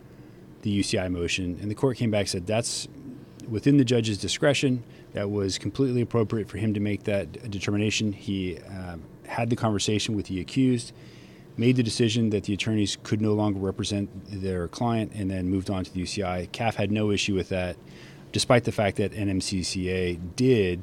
the 0.62 0.80
UCI 0.80 1.10
motion? 1.10 1.58
And 1.62 1.70
the 1.70 1.74
court 1.74 1.96
came 1.96 2.10
back 2.10 2.20
and 2.20 2.28
said 2.28 2.46
that's 2.46 2.88
within 3.48 3.76
the 3.76 3.84
judge's 3.84 4.18
discretion. 4.18 4.82
That 5.12 5.30
was 5.30 5.58
completely 5.58 6.00
appropriate 6.00 6.48
for 6.48 6.58
him 6.58 6.74
to 6.74 6.80
make 6.80 7.04
that 7.04 7.50
determination. 7.50 8.12
He 8.12 8.58
um, 8.68 9.02
had 9.26 9.50
the 9.50 9.56
conversation 9.56 10.16
with 10.16 10.26
the 10.26 10.40
accused, 10.40 10.92
made 11.56 11.76
the 11.76 11.82
decision 11.82 12.30
that 12.30 12.44
the 12.44 12.54
attorneys 12.54 12.96
could 13.02 13.20
no 13.20 13.32
longer 13.32 13.58
represent 13.60 14.10
their 14.26 14.68
client, 14.68 15.12
and 15.14 15.30
then 15.30 15.48
moved 15.48 15.70
on 15.70 15.84
to 15.84 15.92
the 15.92 16.02
UCI. 16.02 16.48
CAAF 16.50 16.74
had 16.74 16.90
no 16.90 17.10
issue 17.10 17.34
with 17.34 17.48
that, 17.50 17.76
despite 18.32 18.64
the 18.64 18.72
fact 18.72 18.96
that 18.96 19.12
NMCCA 19.12 20.18
did. 20.36 20.82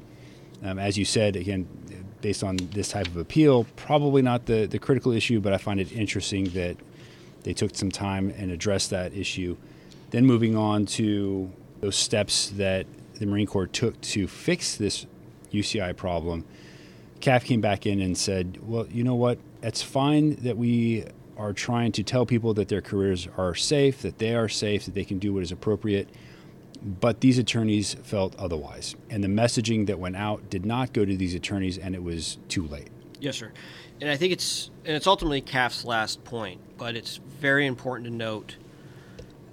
Um, 0.64 0.80
as 0.80 0.98
you 0.98 1.06
said, 1.06 1.36
again, 1.36 1.68
based 2.22 2.44
on 2.44 2.56
this 2.56 2.90
type 2.90 3.08
of 3.08 3.18
appeal, 3.18 3.66
probably 3.76 4.22
not 4.22 4.46
the, 4.46 4.68
the 4.68 4.80
critical 4.80 5.12
issue, 5.12 5.40
but 5.40 5.54
I 5.54 5.58
find 5.58 5.80
it 5.80 5.92
interesting 5.92 6.46
that 6.50 6.78
they 7.44 7.54
took 7.54 7.76
some 7.76 7.92
time 7.92 8.34
and 8.38 8.52
addressed 8.52 8.92
that 8.92 9.14
issue. 9.14 9.58
Then 10.12 10.26
moving 10.26 10.56
on 10.56 10.86
to 10.88 11.52
those 11.82 11.96
steps 11.96 12.50
that 12.52 12.86
the 13.16 13.26
Marine 13.26 13.48
Corps 13.48 13.68
took 13.68 14.00
to 14.02 14.28
fix 14.28 14.76
this 14.76 15.06
UCI 15.52 15.96
problem, 15.96 16.46
CAAF 17.20 17.44
came 17.44 17.62
back 17.62 17.86
in 17.86 18.02
and 18.02 18.18
said, 18.18 18.60
well, 18.64 18.88
you 18.88 19.04
know 19.04 19.16
what? 19.16 19.38
It's 19.62 19.82
fine 19.82 20.36
that 20.38 20.58
we 20.58 21.06
are 21.38 21.54
trying 21.54 21.92
to 21.94 22.04
tell 22.04 22.26
people 22.26 22.54
that 22.54 22.68
their 22.68 22.82
careers 22.82 23.28
are 23.38 23.56
safe, 23.56 24.02
that 24.02 24.20
they 24.20 24.36
are 24.36 24.48
safe, 24.50 24.86
that 24.86 24.94
they 24.94 25.04
can 25.04 25.20
do 25.20 25.34
what 25.34 25.44
is 25.44 25.52
appropriate. 25.52 26.10
But 26.84 27.22
these 27.22 27.38
attorneys 27.38 27.94
felt 27.94 28.36
otherwise. 28.40 28.96
And 29.10 29.24
the 29.24 29.28
messaging 29.28 29.86
that 29.88 30.00
went 30.00 30.16
out 30.16 30.50
did 30.50 30.66
not 30.66 30.94
go 30.94 31.06
to 31.06 31.16
these 31.16 31.36
attorneys, 31.36 31.78
and 31.78 31.94
it 31.94 32.04
was 32.04 32.38
too 32.48 32.68
late. 32.68 32.90
Yes, 33.20 33.38
sir. 33.38 33.52
And 34.00 34.10
I 34.10 34.18
think 34.18 34.34
it's 34.34 34.72
and 34.84 34.96
it's 34.96 35.06
ultimately 35.06 35.44
CAAF's 35.44 35.86
last 35.86 36.24
point, 36.24 36.60
but 36.78 36.96
it's 36.96 37.18
very 37.18 37.68
important 37.68 38.08
to 38.08 38.14
note 38.14 38.56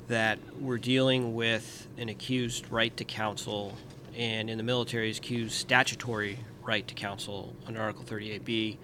that 0.09 0.39
we're 0.59 0.79
dealing 0.79 1.35
with 1.35 1.87
an 1.99 2.09
accused 2.09 2.71
right 2.71 2.95
to 2.97 3.05
counsel, 3.05 3.77
and 4.17 4.51
in 4.51 4.57
the 4.57 4.65
military 4.65 5.11
is 5.11 5.19
accused 5.19 5.53
statutory 5.53 6.39
right 6.65 6.87
to 6.89 6.95
counsel 6.95 7.55
under 7.67 7.81
Article 7.81 8.05
38B, 8.05 8.79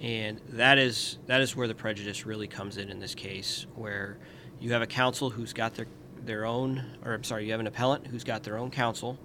and 0.00 0.40
that 0.50 0.78
is 0.78 1.18
that 1.26 1.40
is 1.40 1.54
where 1.56 1.66
the 1.66 1.74
prejudice 1.74 2.24
really 2.24 2.46
comes 2.46 2.76
in 2.76 2.88
in 2.88 3.00
this 3.00 3.14
case, 3.14 3.66
where 3.74 4.16
you 4.60 4.72
have 4.72 4.82
a 4.82 4.86
counsel 4.86 5.30
who's 5.30 5.52
got 5.52 5.74
their 5.74 5.86
their 6.24 6.44
own, 6.46 6.84
or 7.04 7.12
I'm 7.12 7.24
sorry, 7.24 7.44
you 7.44 7.50
have 7.50 7.60
an 7.60 7.66
appellant 7.66 8.06
who's 8.06 8.24
got 8.24 8.44
their 8.44 8.56
own 8.56 8.70
counsel, 8.70 9.18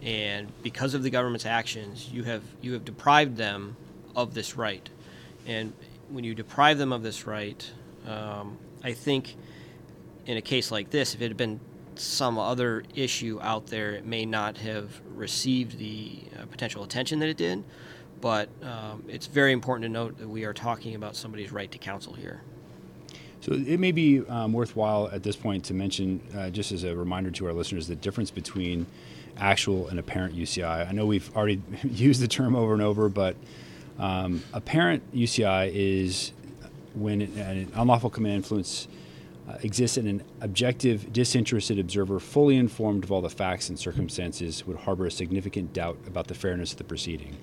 and 0.00 0.48
because 0.62 0.94
of 0.94 1.02
the 1.02 1.10
government's 1.10 1.46
actions, 1.46 2.08
you 2.12 2.22
have 2.22 2.42
you 2.62 2.72
have 2.72 2.84
deprived 2.84 3.36
them 3.36 3.76
of 4.14 4.32
this 4.32 4.56
right, 4.56 4.88
and 5.44 5.72
when 6.08 6.22
you 6.22 6.36
deprive 6.36 6.78
them 6.78 6.92
of 6.92 7.02
this 7.02 7.26
right, 7.26 7.68
um, 8.06 8.58
I 8.84 8.92
think 8.92 9.34
in 10.26 10.36
a 10.36 10.42
case 10.42 10.70
like 10.70 10.90
this, 10.90 11.14
if 11.14 11.20
it 11.20 11.28
had 11.28 11.36
been 11.36 11.60
some 11.96 12.38
other 12.38 12.82
issue 12.94 13.38
out 13.42 13.66
there, 13.66 13.92
it 13.92 14.04
may 14.04 14.24
not 14.24 14.58
have 14.58 15.00
received 15.14 15.78
the 15.78 16.22
uh, 16.38 16.46
potential 16.46 16.82
attention 16.82 17.18
that 17.20 17.28
it 17.28 17.36
did. 17.36 17.64
But 18.20 18.48
um, 18.62 19.04
it's 19.08 19.26
very 19.26 19.52
important 19.52 19.84
to 19.84 19.88
note 19.88 20.18
that 20.18 20.28
we 20.28 20.44
are 20.44 20.54
talking 20.54 20.94
about 20.94 21.14
somebody's 21.14 21.52
right 21.52 21.70
to 21.70 21.78
counsel 21.78 22.14
here. 22.14 22.42
So 23.40 23.52
it 23.52 23.78
may 23.78 23.92
be 23.92 24.26
um, 24.26 24.54
worthwhile 24.54 25.10
at 25.12 25.22
this 25.22 25.36
point 25.36 25.64
to 25.66 25.74
mention, 25.74 26.22
uh, 26.34 26.48
just 26.48 26.72
as 26.72 26.84
a 26.84 26.96
reminder 26.96 27.30
to 27.32 27.46
our 27.46 27.52
listeners, 27.52 27.86
the 27.86 27.96
difference 27.96 28.30
between 28.30 28.86
actual 29.36 29.88
and 29.88 29.98
apparent 29.98 30.34
UCI. 30.34 30.88
I 30.88 30.92
know 30.92 31.04
we've 31.04 31.34
already 31.36 31.60
used 31.82 32.22
the 32.22 32.28
term 32.28 32.56
over 32.56 32.72
and 32.72 32.80
over, 32.80 33.10
but 33.10 33.36
um, 33.98 34.42
apparent 34.54 35.14
UCI 35.14 35.70
is 35.72 36.32
when 36.94 37.22
an 37.22 37.70
unlawful 37.74 38.08
command 38.08 38.36
influence 38.36 38.88
uh, 39.48 39.56
exists 39.62 39.96
in 39.96 40.06
an 40.06 40.22
objective, 40.40 41.12
disinterested 41.12 41.78
observer, 41.78 42.18
fully 42.18 42.56
informed 42.56 43.04
of 43.04 43.12
all 43.12 43.20
the 43.20 43.30
facts 43.30 43.68
and 43.68 43.78
circumstances, 43.78 44.66
would 44.66 44.78
harbor 44.78 45.06
a 45.06 45.10
significant 45.10 45.72
doubt 45.72 45.98
about 46.06 46.28
the 46.28 46.34
fairness 46.34 46.72
of 46.72 46.78
the 46.78 46.84
proceeding. 46.84 47.36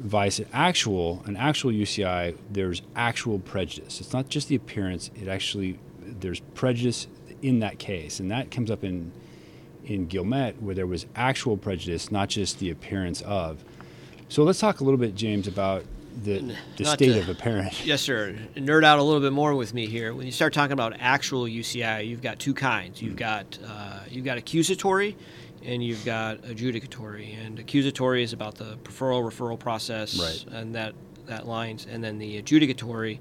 Vice 0.00 0.40
actual, 0.52 1.22
an 1.26 1.36
actual 1.36 1.70
UCI, 1.70 2.36
there's 2.50 2.82
actual 2.96 3.38
prejudice. 3.38 4.00
It's 4.00 4.12
not 4.12 4.28
just 4.28 4.48
the 4.48 4.56
appearance; 4.56 5.10
it 5.14 5.28
actually 5.28 5.78
there's 6.00 6.40
prejudice 6.40 7.06
in 7.42 7.60
that 7.60 7.78
case, 7.78 8.20
and 8.20 8.30
that 8.30 8.50
comes 8.50 8.70
up 8.70 8.84
in 8.84 9.12
in 9.84 10.08
Gilmet, 10.08 10.60
where 10.60 10.74
there 10.74 10.86
was 10.86 11.06
actual 11.14 11.56
prejudice, 11.56 12.10
not 12.10 12.28
just 12.28 12.58
the 12.58 12.70
appearance 12.70 13.22
of. 13.22 13.64
So 14.28 14.42
let's 14.42 14.58
talk 14.58 14.80
a 14.80 14.84
little 14.84 14.98
bit, 14.98 15.14
James, 15.14 15.46
about 15.46 15.84
the, 16.22 16.56
the 16.76 16.84
state 16.84 17.12
to, 17.12 17.18
of 17.18 17.28
apparent. 17.28 17.74
Yes, 17.84 18.00
sir. 18.00 18.36
Nerd 18.54 18.84
out 18.84 18.98
a 18.98 19.02
little 19.02 19.20
bit 19.20 19.32
more 19.32 19.54
with 19.54 19.74
me 19.74 19.86
here. 19.86 20.14
When 20.14 20.26
you 20.26 20.32
start 20.32 20.52
talking 20.52 20.72
about 20.72 20.94
actual 20.98 21.44
UCI, 21.44 22.06
you've 22.06 22.22
got 22.22 22.38
two 22.38 22.54
kinds. 22.54 23.02
You've 23.02 23.14
mm. 23.14 23.18
got 23.18 23.58
uh, 23.66 24.00
you've 24.08 24.24
got 24.24 24.38
accusatory, 24.38 25.16
and 25.64 25.82
you've 25.82 26.04
got 26.04 26.42
adjudicatory. 26.42 27.36
And 27.44 27.58
accusatory 27.58 28.22
is 28.22 28.32
about 28.32 28.54
the 28.56 28.76
referral 28.84 29.22
referral 29.24 29.58
process 29.58 30.18
right. 30.18 30.54
and 30.54 30.74
that 30.74 30.94
that 31.26 31.46
lines, 31.46 31.86
and 31.90 32.02
then 32.04 32.18
the 32.18 32.40
adjudicatory 32.40 33.18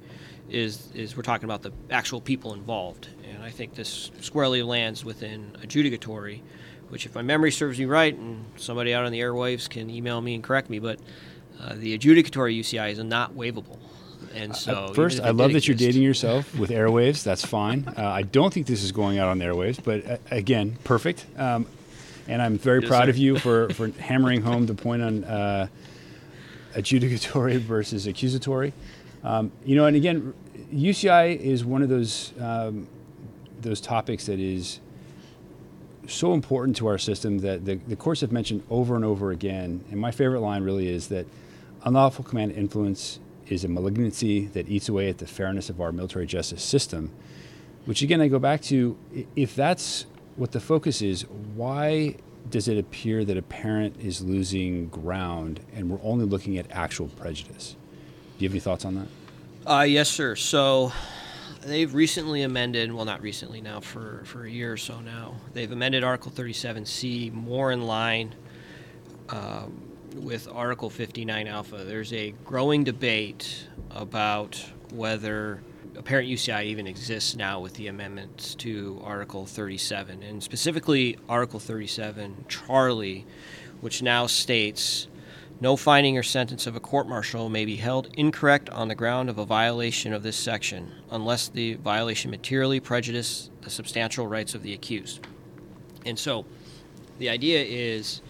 is 0.49 0.89
is 0.93 1.15
we're 1.15 1.23
talking 1.23 1.45
about 1.45 1.61
the 1.61 1.71
actual 1.89 2.21
people 2.21 2.53
involved. 2.53 3.07
And 3.29 3.43
I 3.43 3.49
think 3.49 3.75
this 3.75 4.11
squarely 4.21 4.61
lands 4.61 5.03
within 5.03 5.57
adjudicatory, 5.61 6.41
which, 6.89 7.05
if 7.05 7.15
my 7.15 7.21
memory 7.21 7.51
serves 7.51 7.79
me 7.79 7.85
right, 7.85 8.15
and 8.15 8.45
somebody 8.55 8.93
out 8.93 9.05
on 9.05 9.11
the 9.11 9.19
airwaves 9.19 9.69
can 9.69 9.89
email 9.89 10.21
me 10.21 10.35
and 10.35 10.43
correct 10.43 10.69
me, 10.69 10.79
but 10.79 10.99
uh, 11.59 11.73
the 11.75 11.97
adjudicatory 11.97 12.59
UCI 12.59 12.91
is 12.91 12.99
not 12.99 13.33
waivable. 13.33 13.79
And 14.33 14.55
so, 14.55 14.73
uh, 14.73 14.93
first, 14.93 15.19
I 15.19 15.27
love 15.27 15.37
that 15.37 15.57
exist, 15.57 15.67
you're 15.67 15.77
dating 15.77 16.01
yourself 16.01 16.57
with 16.57 16.71
airwaves. 16.71 17.23
That's 17.23 17.45
fine. 17.45 17.87
Uh, 17.95 18.07
I 18.07 18.23
don't 18.23 18.53
think 18.53 18.67
this 18.67 18.83
is 18.83 18.91
going 18.91 19.19
out 19.19 19.27
on 19.27 19.39
airwaves, 19.39 19.83
but 19.83 20.09
uh, 20.09 20.17
again, 20.31 20.77
perfect. 20.83 21.25
Um, 21.37 21.67
and 22.27 22.41
I'm 22.41 22.57
very 22.57 22.81
yes, 22.81 22.89
proud 22.89 23.05
sir. 23.05 23.09
of 23.11 23.17
you 23.17 23.37
for, 23.37 23.69
for 23.73 23.89
hammering 23.99 24.41
home 24.41 24.65
the 24.65 24.73
point 24.73 25.03
on 25.03 25.23
uh, 25.23 25.67
adjudicatory 26.73 27.57
versus 27.59 28.07
accusatory. 28.07 28.73
Um, 29.23 29.51
you 29.65 29.75
know, 29.75 29.85
and 29.85 29.95
again, 29.95 30.33
UCI 30.73 31.39
is 31.39 31.63
one 31.63 31.81
of 31.81 31.89
those 31.89 32.33
um, 32.39 32.87
those 33.61 33.79
topics 33.79 34.25
that 34.25 34.39
is 34.39 34.81
so 36.07 36.33
important 36.33 36.75
to 36.75 36.87
our 36.87 36.97
system 36.97 37.39
that 37.39 37.63
the, 37.63 37.75
the 37.75 37.95
courts 37.95 38.19
have 38.19 38.31
mentioned 38.31 38.61
over 38.69 38.95
and 38.95 39.05
over 39.05 39.31
again. 39.31 39.83
And 39.89 39.99
my 39.99 40.11
favorite 40.11 40.41
line 40.41 40.63
really 40.63 40.89
is 40.89 41.07
that 41.07 41.25
Unlawful 41.85 42.23
command 42.23 42.53
influence 42.53 43.19
is 43.47 43.63
a 43.63 43.67
malignancy 43.67 44.47
that 44.47 44.69
eats 44.69 44.87
away 44.87 45.09
at 45.09 45.17
the 45.17 45.27
fairness 45.27 45.69
of 45.69 45.81
our 45.81 45.91
military 45.91 46.25
justice 46.25 46.63
system. 46.63 47.11
Which 47.85 48.01
again, 48.01 48.21
I 48.21 48.29
go 48.29 48.39
back 48.39 48.61
to 48.63 48.97
if 49.35 49.55
that's 49.55 50.05
what 50.37 50.53
the 50.53 50.61
focus 50.61 51.01
is, 51.01 51.23
why 51.55 52.15
does 52.49 52.67
it 52.67 52.77
appear 52.77 53.25
that 53.25 53.37
apparent 53.37 53.99
is 53.99 54.21
losing 54.21 54.87
ground 54.87 55.59
and 55.73 55.89
we're 55.89 55.99
only 56.01 56.25
looking 56.25 56.57
at 56.57 56.71
actual 56.71 57.07
prejudice? 57.09 57.75
Do 58.37 58.43
you 58.43 58.49
have 58.49 58.53
any 58.53 58.61
thoughts 58.61 58.85
on 58.85 58.95
that? 58.95 59.69
Uh, 59.69 59.81
yes, 59.81 60.09
sir. 60.09 60.35
So 60.35 60.93
they've 61.61 61.93
recently 61.93 62.43
amended, 62.43 62.93
well, 62.93 63.05
not 63.05 63.21
recently 63.21 63.61
now, 63.61 63.81
for, 63.81 64.23
for 64.25 64.45
a 64.45 64.49
year 64.49 64.73
or 64.73 64.77
so 64.77 64.99
now, 65.01 65.35
they've 65.53 65.71
amended 65.71 66.03
Article 66.03 66.31
37C 66.31 67.31
more 67.31 67.71
in 67.71 67.83
line 67.83 68.33
um, 69.29 69.92
with 70.15 70.47
Article 70.47 70.89
59 70.89 71.47
Alpha, 71.47 71.83
there's 71.83 72.13
a 72.13 72.31
growing 72.45 72.83
debate 72.83 73.67
about 73.91 74.63
whether 74.91 75.61
apparent 75.95 76.29
UCI 76.29 76.65
even 76.65 76.87
exists 76.87 77.35
now 77.35 77.59
with 77.59 77.73
the 77.75 77.87
amendments 77.87 78.55
to 78.55 79.01
Article 79.03 79.45
37, 79.45 80.23
and 80.23 80.43
specifically 80.43 81.17
Article 81.27 81.59
37 81.59 82.45
Charlie, 82.47 83.25
which 83.81 84.01
now 84.01 84.27
states 84.27 85.07
No 85.59 85.75
finding 85.75 86.17
or 86.17 86.23
sentence 86.23 86.67
of 86.67 86.75
a 86.75 86.79
court 86.79 87.07
martial 87.07 87.49
may 87.49 87.65
be 87.65 87.75
held 87.77 88.09
incorrect 88.15 88.69
on 88.69 88.87
the 88.87 88.95
ground 88.95 89.29
of 89.29 89.37
a 89.37 89.45
violation 89.45 90.13
of 90.13 90.23
this 90.23 90.35
section, 90.35 90.91
unless 91.11 91.47
the 91.47 91.75
violation 91.75 92.31
materially 92.31 92.79
prejudice 92.79 93.49
the 93.61 93.69
substantial 93.69 94.27
rights 94.27 94.55
of 94.55 94.63
the 94.63 94.73
accused. 94.73 95.25
And 96.05 96.19
so, 96.19 96.45
the 97.19 97.29
idea 97.29 97.63
is 97.63 98.21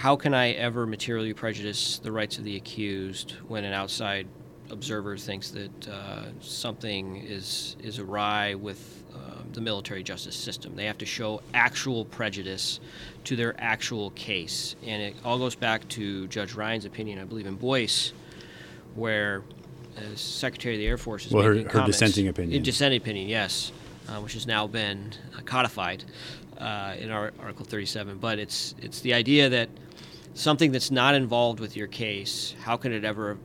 how 0.00 0.16
can 0.16 0.32
I 0.32 0.52
ever 0.52 0.86
materially 0.86 1.34
prejudice 1.34 1.98
the 1.98 2.10
rights 2.10 2.38
of 2.38 2.44
the 2.44 2.56
accused 2.56 3.32
when 3.48 3.64
an 3.64 3.74
outside 3.74 4.26
observer 4.70 5.18
thinks 5.18 5.50
that 5.50 5.88
uh, 5.88 6.22
something 6.40 7.16
is 7.18 7.76
is 7.82 7.98
awry 7.98 8.54
with 8.54 9.04
uh, 9.14 9.42
the 9.52 9.60
military 9.60 10.02
justice 10.02 10.34
system? 10.34 10.74
They 10.74 10.86
have 10.86 10.96
to 10.98 11.04
show 11.06 11.42
actual 11.52 12.06
prejudice 12.06 12.80
to 13.24 13.36
their 13.36 13.54
actual 13.58 14.08
case, 14.12 14.74
and 14.86 15.02
it 15.02 15.16
all 15.22 15.36
goes 15.38 15.54
back 15.54 15.86
to 15.90 16.26
Judge 16.28 16.54
Ryan's 16.54 16.86
opinion, 16.86 17.18
I 17.18 17.24
believe, 17.24 17.46
in 17.46 17.56
Boyce, 17.56 18.14
where 18.94 19.42
as 19.98 20.18
Secretary 20.18 20.76
of 20.76 20.78
the 20.78 20.86
Air 20.86 20.96
Force 20.96 21.26
is 21.26 21.32
Well, 21.32 21.44
her- 21.44 21.56
her 21.56 21.64
comments- 21.64 21.98
dissenting 21.98 22.26
opinion. 22.28 22.62
Uh, 22.62 22.64
dissenting 22.64 22.96
opinion, 23.02 23.28
yes, 23.28 23.70
uh, 24.08 24.12
which 24.20 24.32
has 24.32 24.46
now 24.46 24.66
been 24.66 25.12
uh, 25.36 25.42
codified 25.42 26.04
uh, 26.56 26.94
in 26.98 27.10
our 27.10 27.32
Article 27.38 27.66
37. 27.66 28.16
But 28.16 28.38
it's 28.38 28.74
it's 28.80 29.00
the 29.00 29.12
idea 29.12 29.50
that 29.50 29.68
something 30.34 30.72
that's 30.72 30.90
not 30.90 31.14
involved 31.14 31.60
with 31.60 31.76
your 31.76 31.86
case, 31.86 32.54
how 32.60 32.76
can 32.76 32.92
it 32.92 33.04
ever 33.04 33.38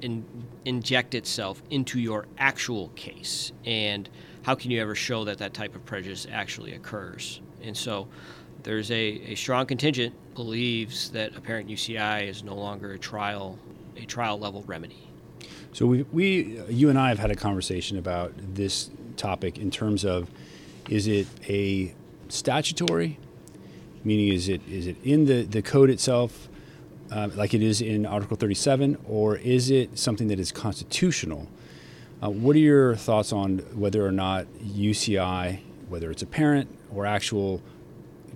in, 0.00 0.24
inject 0.64 1.14
itself 1.14 1.62
into 1.70 2.00
your 2.00 2.26
actual 2.38 2.88
case? 2.90 3.52
And 3.64 4.08
how 4.42 4.54
can 4.54 4.70
you 4.70 4.80
ever 4.80 4.94
show 4.94 5.24
that 5.24 5.38
that 5.38 5.54
type 5.54 5.74
of 5.74 5.84
prejudice 5.84 6.26
actually 6.30 6.74
occurs? 6.74 7.40
And 7.62 7.76
so 7.76 8.08
there's 8.62 8.90
a, 8.90 8.96
a 8.96 9.34
strong 9.34 9.66
contingent 9.66 10.14
believes 10.34 11.10
that 11.10 11.36
apparent 11.36 11.68
UCI 11.68 12.28
is 12.28 12.42
no 12.42 12.54
longer 12.54 12.92
a 12.92 12.98
trial 12.98 13.58
a 13.96 14.06
trial 14.06 14.38
level 14.38 14.62
remedy. 14.66 15.08
So 15.72 15.86
we, 15.86 16.02
we, 16.12 16.58
uh, 16.58 16.64
you 16.68 16.88
and 16.88 16.98
I 16.98 17.08
have 17.08 17.18
had 17.18 17.30
a 17.30 17.36
conversation 17.36 17.98
about 17.98 18.32
this 18.36 18.90
topic 19.16 19.58
in 19.58 19.70
terms 19.70 20.04
of, 20.04 20.30
is 20.88 21.06
it 21.06 21.26
a 21.48 21.94
statutory, 22.28 23.18
meaning 24.04 24.28
is 24.32 24.48
it 24.48 24.60
is 24.68 24.86
it 24.86 24.96
in 25.04 25.26
the 25.26 25.42
the 25.42 25.62
code 25.62 25.90
itself, 25.90 26.48
uh, 27.10 27.28
like 27.34 27.54
it 27.54 27.62
is 27.62 27.80
in 27.80 28.06
Article 28.06 28.36
37, 28.36 28.98
or 29.06 29.36
is 29.36 29.70
it 29.70 29.98
something 29.98 30.28
that 30.28 30.38
is 30.38 30.52
constitutional? 30.52 31.48
Uh, 32.22 32.30
what 32.30 32.54
are 32.54 32.60
your 32.60 32.96
thoughts 32.96 33.32
on 33.32 33.58
whether 33.74 34.04
or 34.04 34.12
not 34.12 34.46
UCI, 34.58 35.60
whether 35.88 36.10
it's 36.10 36.22
apparent 36.22 36.68
or 36.94 37.06
actual, 37.06 37.62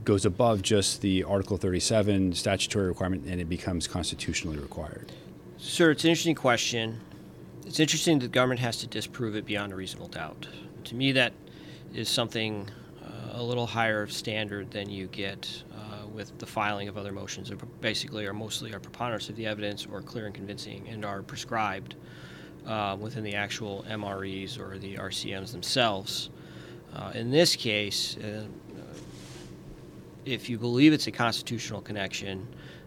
goes 0.04 0.24
above 0.24 0.62
just 0.62 1.00
the 1.02 1.22
Article 1.24 1.56
37 1.56 2.32
statutory 2.34 2.88
requirement 2.88 3.24
and 3.26 3.40
it 3.40 3.48
becomes 3.48 3.86
constitutionally 3.86 4.58
required? 4.58 5.12
Sir, 5.58 5.90
it's 5.90 6.04
an 6.04 6.10
interesting 6.10 6.34
question. 6.34 7.00
It's 7.66 7.80
interesting 7.80 8.18
that 8.18 8.26
the 8.26 8.32
government 8.32 8.60
has 8.60 8.78
to 8.78 8.86
disprove 8.86 9.36
it 9.36 9.46
beyond 9.46 9.72
a 9.72 9.76
reasonable 9.76 10.08
doubt. 10.08 10.46
To 10.84 10.94
me, 10.94 11.12
that 11.12 11.32
is 11.94 12.08
something 12.08 12.68
a 13.34 13.42
little 13.42 13.66
higher 13.66 14.06
standard 14.06 14.70
than 14.70 14.88
you 14.88 15.06
get 15.08 15.64
uh, 15.74 16.06
with 16.06 16.38
the 16.38 16.46
filing 16.46 16.88
of 16.88 16.96
other 16.96 17.12
motions, 17.12 17.50
or 17.50 17.56
basically, 17.80 18.26
are 18.26 18.32
mostly, 18.32 18.72
are 18.72 18.80
preponderance 18.80 19.28
of 19.28 19.36
the 19.36 19.46
evidence 19.46 19.86
or 19.90 20.00
clear 20.00 20.26
and 20.26 20.34
convincing, 20.34 20.88
and 20.88 21.04
are 21.04 21.22
prescribed 21.22 21.96
uh, 22.66 22.96
within 22.98 23.24
the 23.24 23.34
actual 23.34 23.84
MREs 23.88 24.58
or 24.58 24.78
the 24.78 24.94
RCMs 24.96 25.52
themselves. 25.52 26.30
Uh, 26.94 27.10
in 27.14 27.30
this 27.30 27.56
case, 27.56 28.16
uh, 28.18 28.44
if 30.24 30.48
you 30.48 30.58
believe 30.58 30.92
it's 30.92 31.08
a 31.08 31.12
constitutional 31.12 31.80
connection, 31.80 32.46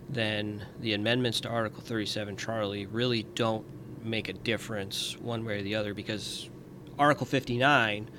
then 0.10 0.66
the 0.80 0.94
amendments 0.94 1.42
to 1.42 1.50
Article 1.50 1.82
37 1.82 2.38
Charlie 2.38 2.86
really 2.86 3.24
don't 3.36 3.66
make 4.04 4.30
a 4.30 4.34
difference 4.34 5.18
one 5.20 5.44
way 5.44 5.60
or 5.60 5.62
the 5.62 5.76
other 5.76 5.94
because 5.94 6.50
Article 6.98 7.26
59 7.26 8.10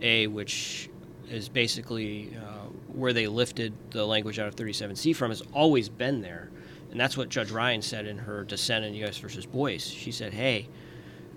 A, 0.00 0.26
which 0.26 0.90
is 1.30 1.48
basically 1.48 2.36
uh, 2.36 2.66
where 2.92 3.12
they 3.12 3.26
lifted 3.26 3.72
the 3.90 4.04
language 4.06 4.38
out 4.38 4.48
of 4.48 4.56
37C 4.56 5.14
from, 5.14 5.30
has 5.30 5.42
always 5.52 5.88
been 5.88 6.22
there. 6.22 6.50
And 6.90 7.00
that's 7.00 7.16
what 7.16 7.28
Judge 7.28 7.50
Ryan 7.50 7.82
said 7.82 8.06
in 8.06 8.18
her 8.18 8.44
dissent 8.44 8.84
in 8.84 8.94
U.S. 8.94 9.18
versus 9.18 9.44
Boyce. 9.44 9.86
She 9.86 10.12
said, 10.12 10.32
hey, 10.32 10.68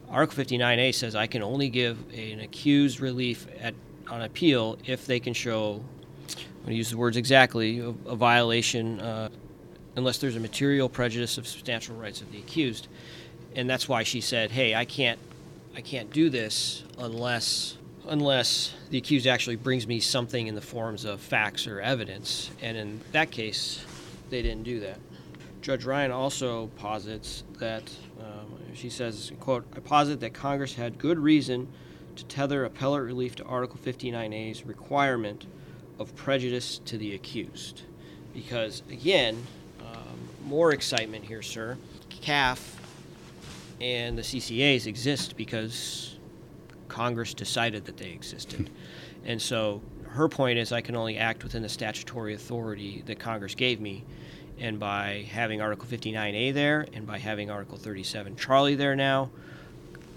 Article 0.10 0.44
59A 0.44 0.94
says 0.94 1.16
I 1.16 1.28
can 1.28 1.44
only 1.44 1.70
give 1.70 1.98
an 2.14 2.40
accused 2.40 3.00
relief 3.00 3.48
at, 3.60 3.74
on 4.10 4.22
appeal 4.22 4.78
if 4.86 5.06
they 5.06 5.20
can 5.20 5.34
show, 5.34 5.84
I'm 6.30 6.62
going 6.62 6.68
to 6.68 6.76
use 6.76 6.90
the 6.90 6.98
words 6.98 7.18
exactly, 7.18 7.80
a, 7.80 7.90
a 7.90 8.16
violation 8.16 9.00
uh, 9.00 9.30
unless 9.96 10.18
there's 10.18 10.36
a 10.36 10.40
material 10.40 10.90
prejudice 10.90 11.38
of 11.38 11.48
substantial 11.48 11.96
rights 11.96 12.22
of 12.22 12.32
the 12.32 12.40
accused. 12.40 12.88
And 13.56 13.70
that's 13.70 13.90
why 13.90 14.04
she 14.04 14.22
said, 14.22 14.52
hey, 14.52 14.76
I 14.76 14.86
can't, 14.86 15.20
I 15.76 15.82
can't 15.82 16.12
do 16.12 16.30
this 16.30 16.84
unless, 16.98 17.78
unless 18.10 18.74
the 18.90 18.98
accused 18.98 19.28
actually 19.28 19.56
brings 19.56 19.88
me 19.88 20.00
something 20.00 20.48
in 20.48 20.56
the 20.56 20.62
forms 20.62 21.06
of 21.06 21.22
facts 21.22 21.68
or 21.68 21.80
evidence. 21.80 22.50
And 22.62 22.76
in 22.76 23.02
that 23.12 23.32
case, 23.32 23.86
they 24.30 24.42
didn't 24.42 24.64
do 24.64 24.80
that. 24.82 24.98
Judge 25.62 25.86
Ryan 25.86 26.12
also 26.12 26.68
posits 26.78 27.44
that 27.60 27.84
um, 28.20 28.58
she 28.74 28.90
says, 28.90 29.32
"quote 29.40 29.66
I 29.76 29.80
posit 29.80 30.20
that 30.22 30.34
Congress 30.34 30.74
had 30.74 30.98
good 30.98 31.20
reason 31.20 31.68
to 32.16 32.26
tether 32.26 32.66
appellate 32.66 33.04
relief 33.04 33.36
to 33.36 33.44
Article 33.46 33.80
59A's 33.84 34.66
requirement 34.66 35.46
of 36.00 36.16
prejudice 36.16 36.80
to 36.86 36.98
the 36.98 37.14
accused, 37.14 37.84
because 38.34 38.84
again, 38.90 39.46
um, 39.82 40.20
more 40.46 40.72
excitement 40.72 41.26
here, 41.26 41.42
sir. 41.42 41.78
CAAF 42.10 42.76
and 43.82 44.18
the 44.18 44.22
CCAs 44.22 44.88
exist 44.88 45.38
because 45.38 46.18
Congress 47.00 47.34
decided 47.34 47.86
that 47.86 47.96
they 47.96 48.10
existed, 48.10 48.70
and 49.26 49.42
so." 49.42 49.82
Her 50.10 50.28
point 50.28 50.58
is, 50.58 50.72
I 50.72 50.82
can 50.82 50.96
only 50.96 51.20
act 51.20 51.44
within 51.44 51.62
the 51.62 51.70
statutory 51.70 52.34
authority 52.34 53.04
that 53.06 53.20
Congress 53.20 53.54
gave 53.54 53.80
me, 53.80 54.04
and 54.60 54.80
by 54.80 55.24
having 55.32 55.62
Article 55.62 55.88
59A 55.88 56.52
there 56.52 56.88
and 56.94 57.06
by 57.06 57.20
having 57.20 57.52
Article 57.52 57.78
37 57.78 58.36
Charlie 58.36 58.74
there 58.74 58.96
now, 58.96 59.30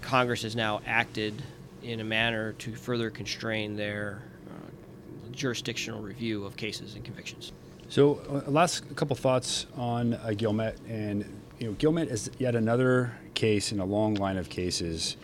Congress 0.01 0.41
has 0.41 0.55
now 0.55 0.81
acted 0.87 1.43
in 1.83 1.99
a 1.99 2.03
manner 2.03 2.53
to 2.53 2.75
further 2.75 3.09
constrain 3.09 3.75
their 3.75 4.23
uh, 4.47 5.31
jurisdictional 5.31 6.01
review 6.01 6.43
of 6.43 6.57
cases 6.57 6.95
and 6.95 7.05
convictions. 7.05 7.51
So, 7.87 8.19
uh, 8.27 8.49
last 8.49 8.95
couple 8.95 9.15
thoughts 9.15 9.67
on 9.77 10.15
uh, 10.15 10.33
Gilmet, 10.35 10.77
and 10.89 11.23
you 11.59 11.67
know, 11.67 11.73
Gilmet 11.73 12.09
is 12.09 12.31
yet 12.39 12.55
another 12.55 13.15
case 13.35 13.71
in 13.71 13.79
a 13.79 13.85
long 13.85 14.15
line 14.15 14.37
of 14.37 14.49
cases 14.49 15.17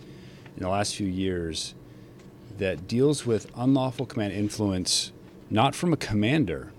in 0.56 0.64
the 0.64 0.70
last 0.70 0.96
few 0.96 1.08
years 1.08 1.76
that 2.58 2.88
deals 2.88 3.26
with 3.26 3.50
unlawful 3.56 4.06
command 4.06 4.34
influence, 4.34 5.12
not 5.50 5.74
from 5.74 5.94
a 5.94 5.98
commander, 5.98 6.72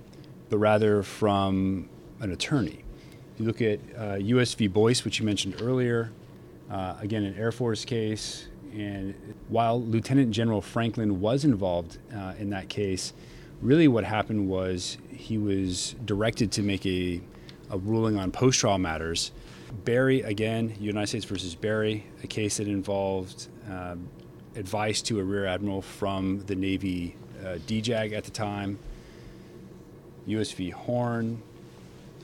but 0.49 0.59
rather 0.59 1.03
from 1.03 1.89
an 2.21 2.31
attorney. 2.33 2.85
If 3.35 3.41
You 3.41 3.47
look 3.47 3.63
at 3.63 3.81
uh, 3.99 4.17
U.S. 4.17 4.53
v. 4.55 4.67
Boyce, 4.67 5.05
which 5.05 5.19
you 5.19 5.25
mentioned 5.25 5.63
earlier, 5.63 6.11
uh, 6.71 6.97
again, 7.01 7.25
an 7.25 7.35
Air 7.37 7.53
Force 7.53 7.85
case, 7.85 8.47
and 8.75 9.15
while 9.49 9.83
Lieutenant 9.83 10.31
General 10.31 10.61
Franklin 10.61 11.21
was 11.21 11.45
involved 11.45 11.99
uh, 12.15 12.35
in 12.39 12.51
that 12.51 12.69
case, 12.69 13.13
really 13.61 13.89
what 13.89 14.05
happened 14.05 14.49
was 14.49 14.99
he 15.11 15.39
was 15.39 15.95
directed 16.05 16.53
to 16.53 16.63
make 16.63 16.87
a, 16.87 17.21
a 17.71 17.79
ruling 17.79 18.17
on 18.17 18.31
post 18.31 18.61
trial 18.61 18.79
matters. 18.79 19.33
Barry, 19.85 20.23
again, 20.23 20.75
United 20.81 21.07
States 21.09 21.25
versus 21.25 21.55
Barry, 21.55 22.07
a 22.23 22.27
case 22.27 22.57
that 22.59 22.69
involved 22.69 23.49
um, 23.71 24.09
advice 24.57 25.01
to 25.03 25.21
a 25.21 25.25
rear 25.25 25.47
admiral 25.47 25.81
from 25.81 26.41
the 26.47 26.57
Navy 26.57 27.17
uh, 27.41 27.59
DJAG 27.67 28.13
at 28.13 28.25
the 28.25 28.31
time. 28.31 28.79
USV. 30.27 30.73
Horn, 30.73 31.43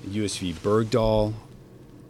USV. 0.09 0.55
Bergdahl. 0.55 1.35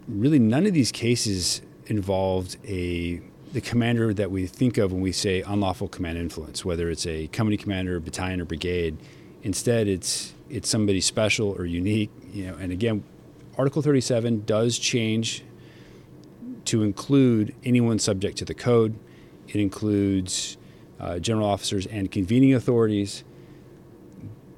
Really, 0.08 0.38
none 0.38 0.66
of 0.66 0.74
these 0.74 0.92
cases 0.92 1.62
involved 1.86 2.56
a 2.66 3.20
the 3.52 3.60
commander 3.60 4.12
that 4.12 4.30
we 4.30 4.46
think 4.46 4.76
of 4.76 4.92
when 4.92 5.00
we 5.00 5.12
say 5.12 5.40
unlawful 5.42 5.88
command 5.88 6.18
influence, 6.18 6.64
whether 6.64 6.90
it's 6.90 7.06
a 7.06 7.28
company 7.28 7.56
commander, 7.56 7.98
battalion, 8.00 8.40
or 8.40 8.44
brigade. 8.44 8.96
Instead, 9.42 9.88
it's 9.88 10.34
it's 10.50 10.68
somebody 10.68 11.00
special 11.00 11.50
or 11.58 11.64
unique. 11.64 12.10
You 12.32 12.48
know, 12.48 12.54
and 12.56 12.72
again, 12.72 13.04
Article 13.56 13.82
37 13.82 14.44
does 14.44 14.78
change 14.78 15.44
to 16.66 16.82
include 16.82 17.54
anyone 17.64 17.98
subject 17.98 18.36
to 18.38 18.44
the 18.44 18.54
code. 18.54 18.98
It 19.48 19.56
includes 19.56 20.56
uh, 20.98 21.18
general 21.18 21.48
officers 21.48 21.86
and 21.86 22.10
convening 22.10 22.54
authorities. 22.54 23.24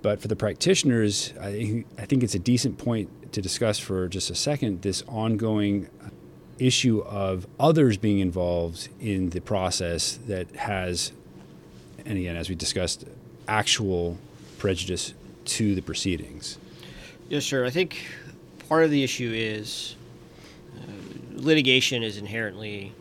But 0.02 0.20
for 0.20 0.28
the 0.28 0.36
practitioners, 0.36 1.34
I, 1.40 1.84
I 1.98 2.06
think 2.06 2.22
it's 2.22 2.34
a 2.34 2.38
decent 2.38 2.78
point 2.78 3.32
to 3.32 3.42
discuss 3.42 3.78
for 3.78 4.08
just 4.08 4.30
a 4.30 4.34
second 4.34 4.82
this 4.82 5.02
ongoing 5.08 5.88
issue 6.58 7.00
of 7.02 7.46
others 7.58 7.96
being 7.96 8.18
involved 8.20 8.88
in 9.00 9.30
the 9.30 9.40
process 9.40 10.18
that 10.26 10.54
has, 10.56 11.12
and 12.04 12.18
again, 12.18 12.36
as 12.36 12.48
we 12.48 12.54
discussed, 12.54 13.04
actual 13.46 14.18
prejudice 14.58 15.14
to 15.44 15.74
the 15.74 15.82
proceedings. 15.82 16.58
Yes, 17.28 17.44
sir. 17.44 17.64
I 17.64 17.70
think 17.70 18.00
part 18.68 18.84
of 18.84 18.90
the 18.90 19.02
issue 19.02 19.32
is 19.34 19.96
uh, 20.76 20.80
litigation 21.32 22.02
is 22.02 22.18
inherently 22.18 22.92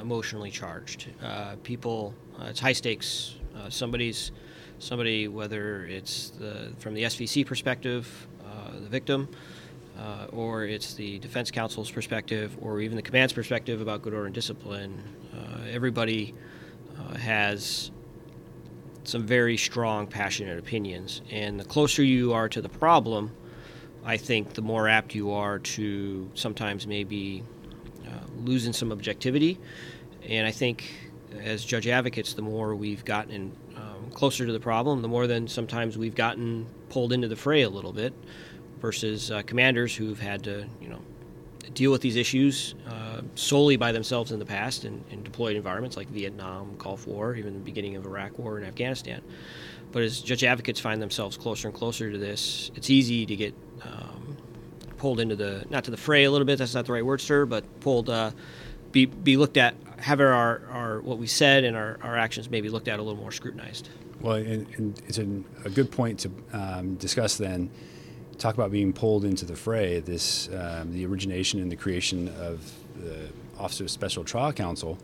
emotionally 0.00 0.50
charged. 0.50 1.06
Uh, 1.22 1.56
people, 1.62 2.14
uh, 2.40 2.46
it's 2.46 2.60
high 2.60 2.72
stakes. 2.72 3.36
Uh, 3.56 3.68
somebody's 3.70 4.32
somebody, 4.78 5.28
whether 5.28 5.84
it's 5.86 6.30
the, 6.30 6.72
from 6.78 6.94
the 6.94 7.04
SVC 7.04 7.46
perspective, 7.46 8.26
uh, 8.44 8.72
the 8.72 8.88
victim, 8.88 9.28
uh, 9.98 10.26
or 10.32 10.64
it's 10.64 10.94
the 10.94 11.18
defense 11.20 11.50
counsel's 11.50 11.90
perspective, 11.90 12.56
or 12.60 12.80
even 12.80 12.96
the 12.96 13.02
command's 13.02 13.32
perspective 13.32 13.80
about 13.80 14.02
good 14.02 14.12
order 14.12 14.26
and 14.26 14.34
discipline. 14.34 15.02
Uh, 15.32 15.60
everybody 15.70 16.34
uh, 16.98 17.16
has 17.16 17.90
some 19.04 19.26
very 19.26 19.56
strong, 19.56 20.06
passionate 20.06 20.58
opinions, 20.58 21.22
and 21.30 21.58
the 21.58 21.64
closer 21.64 22.02
you 22.02 22.32
are 22.32 22.48
to 22.48 22.60
the 22.60 22.68
problem, 22.68 23.30
I 24.04 24.16
think 24.16 24.54
the 24.54 24.62
more 24.62 24.88
apt 24.88 25.14
you 25.14 25.30
are 25.30 25.58
to 25.60 26.28
sometimes 26.34 26.86
maybe 26.86 27.44
uh, 27.61 27.61
losing 28.36 28.72
some 28.72 28.92
objectivity. 28.92 29.58
And 30.28 30.46
I 30.46 30.50
think 30.50 30.92
as 31.40 31.64
judge 31.64 31.88
advocates, 31.88 32.34
the 32.34 32.42
more 32.42 32.74
we've 32.74 33.04
gotten 33.04 33.56
um, 33.76 34.10
closer 34.12 34.46
to 34.46 34.52
the 34.52 34.60
problem, 34.60 35.02
the 35.02 35.08
more 35.08 35.26
then 35.26 35.48
sometimes 35.48 35.96
we've 35.96 36.14
gotten 36.14 36.66
pulled 36.88 37.12
into 37.12 37.28
the 37.28 37.36
fray 37.36 37.62
a 37.62 37.70
little 37.70 37.92
bit 37.92 38.12
versus 38.80 39.30
uh, 39.30 39.42
commanders 39.42 39.94
who've 39.94 40.20
had 40.20 40.44
to, 40.44 40.66
you 40.80 40.88
know, 40.88 41.00
deal 41.74 41.90
with 41.90 42.02
these 42.02 42.16
issues 42.16 42.74
uh, 42.86 43.22
solely 43.34 43.76
by 43.76 43.92
themselves 43.92 44.32
in 44.32 44.38
the 44.38 44.44
past 44.44 44.84
in, 44.84 45.02
in, 45.10 45.22
deployed 45.22 45.56
environments 45.56 45.96
like 45.96 46.08
Vietnam, 46.08 46.74
Gulf 46.76 47.06
War, 47.06 47.34
even 47.34 47.54
the 47.54 47.60
beginning 47.60 47.96
of 47.96 48.04
Iraq 48.04 48.38
War 48.38 48.58
and 48.58 48.66
Afghanistan. 48.66 49.22
But 49.90 50.02
as 50.02 50.20
judge 50.20 50.44
advocates 50.44 50.80
find 50.80 51.00
themselves 51.00 51.36
closer 51.36 51.68
and 51.68 51.76
closer 51.76 52.10
to 52.10 52.18
this, 52.18 52.70
it's 52.74 52.90
easy 52.90 53.24
to 53.24 53.36
get 53.36 53.54
um, 53.82 54.21
pulled 55.02 55.18
into 55.18 55.34
the 55.34 55.64
not 55.68 55.82
to 55.82 55.90
the 55.90 55.96
fray 55.96 56.22
a 56.22 56.30
little 56.30 56.44
bit. 56.44 56.58
That's 56.58 56.76
not 56.76 56.86
the 56.86 56.92
right 56.92 57.04
word, 57.04 57.20
sir, 57.20 57.44
but 57.44 57.64
pulled 57.80 58.08
uh, 58.08 58.30
be 58.92 59.06
be 59.06 59.36
looked 59.36 59.56
at, 59.56 59.74
have 59.98 60.20
our, 60.20 60.62
our 60.70 61.00
what 61.00 61.18
we 61.18 61.26
said 61.26 61.64
and 61.64 61.76
our, 61.76 61.98
our 62.02 62.16
actions 62.16 62.48
maybe 62.48 62.68
looked 62.68 62.86
at 62.86 63.00
a 63.00 63.02
little 63.02 63.20
more 63.20 63.32
scrutinized. 63.32 63.88
Well, 64.20 64.36
and, 64.36 64.68
and 64.76 65.02
it's 65.08 65.18
an, 65.18 65.44
a 65.64 65.70
good 65.70 65.90
point 65.90 66.20
to 66.20 66.30
um, 66.52 66.94
discuss 66.94 67.36
then 67.36 67.68
talk 68.38 68.54
about 68.54 68.70
being 68.70 68.92
pulled 68.92 69.24
into 69.24 69.44
the 69.44 69.56
fray, 69.56 69.98
this 69.98 70.48
um, 70.54 70.92
the 70.92 71.04
origination 71.04 71.60
and 71.60 71.70
the 71.70 71.76
creation 71.76 72.28
of 72.38 72.72
the 72.94 73.28
Office 73.58 73.80
of 73.80 73.90
Special 73.90 74.22
Trial 74.22 74.52
Counsel. 74.52 74.98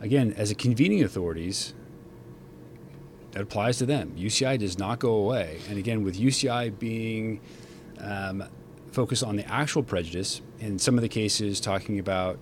Again, 0.00 0.32
as 0.38 0.50
a 0.50 0.54
convening 0.54 1.04
authorities, 1.04 1.74
that 3.32 3.42
applies 3.42 3.76
to 3.76 3.84
them. 3.84 4.14
UCI 4.16 4.58
does 4.58 4.78
not 4.78 5.00
go 5.00 5.16
away, 5.16 5.60
and 5.68 5.76
again, 5.76 6.02
with 6.02 6.18
UCI 6.18 6.78
being 6.78 7.42
um, 8.00 8.42
focused 8.92 9.22
on 9.22 9.36
the 9.36 9.46
actual 9.50 9.82
prejudice, 9.82 10.40
in 10.60 10.78
some 10.78 10.96
of 10.96 11.02
the 11.02 11.08
cases, 11.08 11.60
talking 11.60 11.98
about 11.98 12.38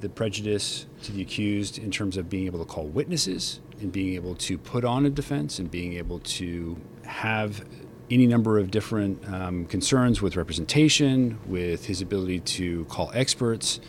the 0.00 0.08
prejudice 0.08 0.86
to 1.02 1.12
the 1.12 1.22
accused 1.22 1.78
in 1.78 1.90
terms 1.90 2.16
of 2.16 2.28
being 2.28 2.46
able 2.46 2.58
to 2.58 2.64
call 2.64 2.86
witnesses 2.86 3.60
and 3.80 3.92
being 3.92 4.14
able 4.14 4.34
to 4.34 4.58
put 4.58 4.84
on 4.84 5.06
a 5.06 5.10
defense 5.10 5.58
and 5.58 5.70
being 5.70 5.92
able 5.94 6.18
to 6.20 6.76
have 7.04 7.64
any 8.10 8.26
number 8.26 8.58
of 8.58 8.70
different 8.70 9.26
um, 9.32 9.64
concerns 9.66 10.20
with 10.20 10.36
representation, 10.36 11.38
with 11.46 11.86
his 11.86 12.02
ability 12.02 12.40
to 12.40 12.84
call 12.86 13.10
experts. 13.14 13.80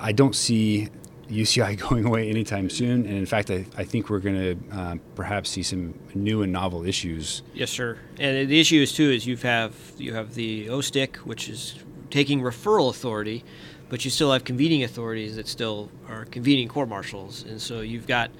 I, 0.00 0.12
don't 0.12 0.34
see 0.34 0.88
UCI 1.28 1.78
going 1.88 2.04
away 2.04 2.28
anytime 2.28 2.70
soon, 2.70 3.06
and 3.06 3.16
in 3.16 3.26
fact, 3.26 3.50
I, 3.50 3.66
I 3.76 3.84
think 3.84 4.10
we're 4.10 4.20
going 4.20 4.36
to 4.36 4.76
uh, 4.76 4.96
perhaps 5.14 5.50
see 5.50 5.62
some 5.62 5.98
new 6.14 6.42
and 6.42 6.52
novel 6.52 6.84
issues. 6.84 7.42
Yes, 7.54 7.70
sir. 7.70 7.98
And 8.18 8.48
the 8.48 8.60
issue 8.60 8.80
is 8.80 8.92
too 8.92 9.10
is 9.10 9.26
you 9.26 9.36
have 9.38 9.74
you 9.96 10.14
have 10.14 10.34
the 10.34 10.66
OSTIC, 10.66 11.16
which 11.18 11.48
is 11.48 11.78
taking 12.10 12.40
referral 12.40 12.90
authority, 12.90 13.44
but 13.88 14.04
you 14.04 14.10
still 14.10 14.32
have 14.32 14.44
convening 14.44 14.84
authorities 14.84 15.36
that 15.36 15.48
still 15.48 15.90
are 16.08 16.24
convening 16.26 16.68
court 16.68 16.88
martials, 16.88 17.44
and 17.44 17.60
so 17.60 17.80
you've 17.80 18.06
got 18.06 18.30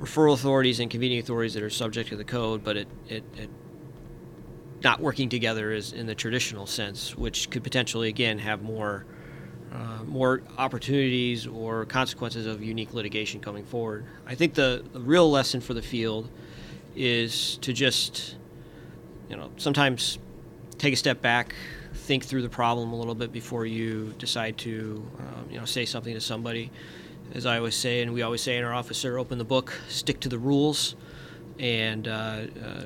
referral 0.00 0.32
authorities 0.32 0.80
and 0.80 0.90
convening 0.90 1.18
authorities 1.18 1.54
that 1.54 1.62
are 1.62 1.70
subject 1.70 2.08
to 2.08 2.16
the 2.16 2.24
code, 2.24 2.64
but 2.64 2.76
it, 2.76 2.88
it, 3.08 3.22
it 3.36 3.50
not 4.82 5.00
working 5.00 5.28
together 5.28 5.72
is 5.72 5.92
in 5.92 6.06
the 6.06 6.14
traditional 6.14 6.66
sense, 6.66 7.16
which 7.16 7.50
could 7.50 7.62
potentially 7.62 8.08
again 8.08 8.38
have 8.38 8.62
more 8.62 9.04
uh, 9.72 10.04
more 10.04 10.42
opportunities 10.58 11.46
or 11.46 11.84
consequences 11.84 12.46
of 12.46 12.62
unique 12.62 12.92
litigation 12.92 13.40
coming 13.40 13.64
forward. 13.64 14.04
I 14.26 14.34
think 14.34 14.54
the, 14.54 14.84
the 14.92 15.00
real 15.00 15.30
lesson 15.30 15.60
for 15.60 15.74
the 15.74 15.82
field 15.82 16.28
is 16.96 17.56
to 17.58 17.72
just 17.72 18.36
you 19.28 19.36
know 19.36 19.50
sometimes 19.56 20.18
take 20.78 20.92
a 20.92 20.96
step 20.96 21.22
back, 21.22 21.54
think 21.94 22.24
through 22.24 22.42
the 22.42 22.48
problem 22.48 22.92
a 22.92 22.96
little 22.96 23.14
bit 23.14 23.32
before 23.32 23.64
you 23.64 24.12
decide 24.18 24.58
to 24.58 25.08
um, 25.18 25.50
you 25.50 25.58
know 25.58 25.64
say 25.64 25.84
something 25.84 26.14
to 26.14 26.20
somebody. 26.20 26.70
As 27.32 27.46
I 27.46 27.58
always 27.58 27.76
say, 27.76 28.02
and 28.02 28.12
we 28.12 28.22
always 28.22 28.42
say 28.42 28.56
in 28.56 28.64
our 28.64 28.74
office, 28.74 28.98
sir, 28.98 29.16
open 29.16 29.38
the 29.38 29.44
book, 29.44 29.72
stick 29.88 30.18
to 30.20 30.28
the 30.28 30.38
rules, 30.38 30.96
and 31.60 32.08
uh, 32.08 32.10
uh, 32.64 32.84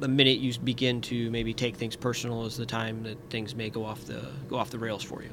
the 0.00 0.08
minute 0.08 0.38
you 0.38 0.56
begin 0.60 1.00
to 1.02 1.30
maybe 1.30 1.52
take 1.52 1.76
things 1.76 1.96
personal 1.96 2.44
is 2.46 2.56
the 2.56 2.66
time 2.66 3.02
that 3.02 3.18
things 3.30 3.54
may 3.54 3.70
go 3.70 3.84
off 3.84 4.04
the 4.04 4.22
go 4.48 4.56
off 4.56 4.70
the 4.70 4.78
rails 4.78 5.02
for 5.02 5.22
you. 5.22 5.30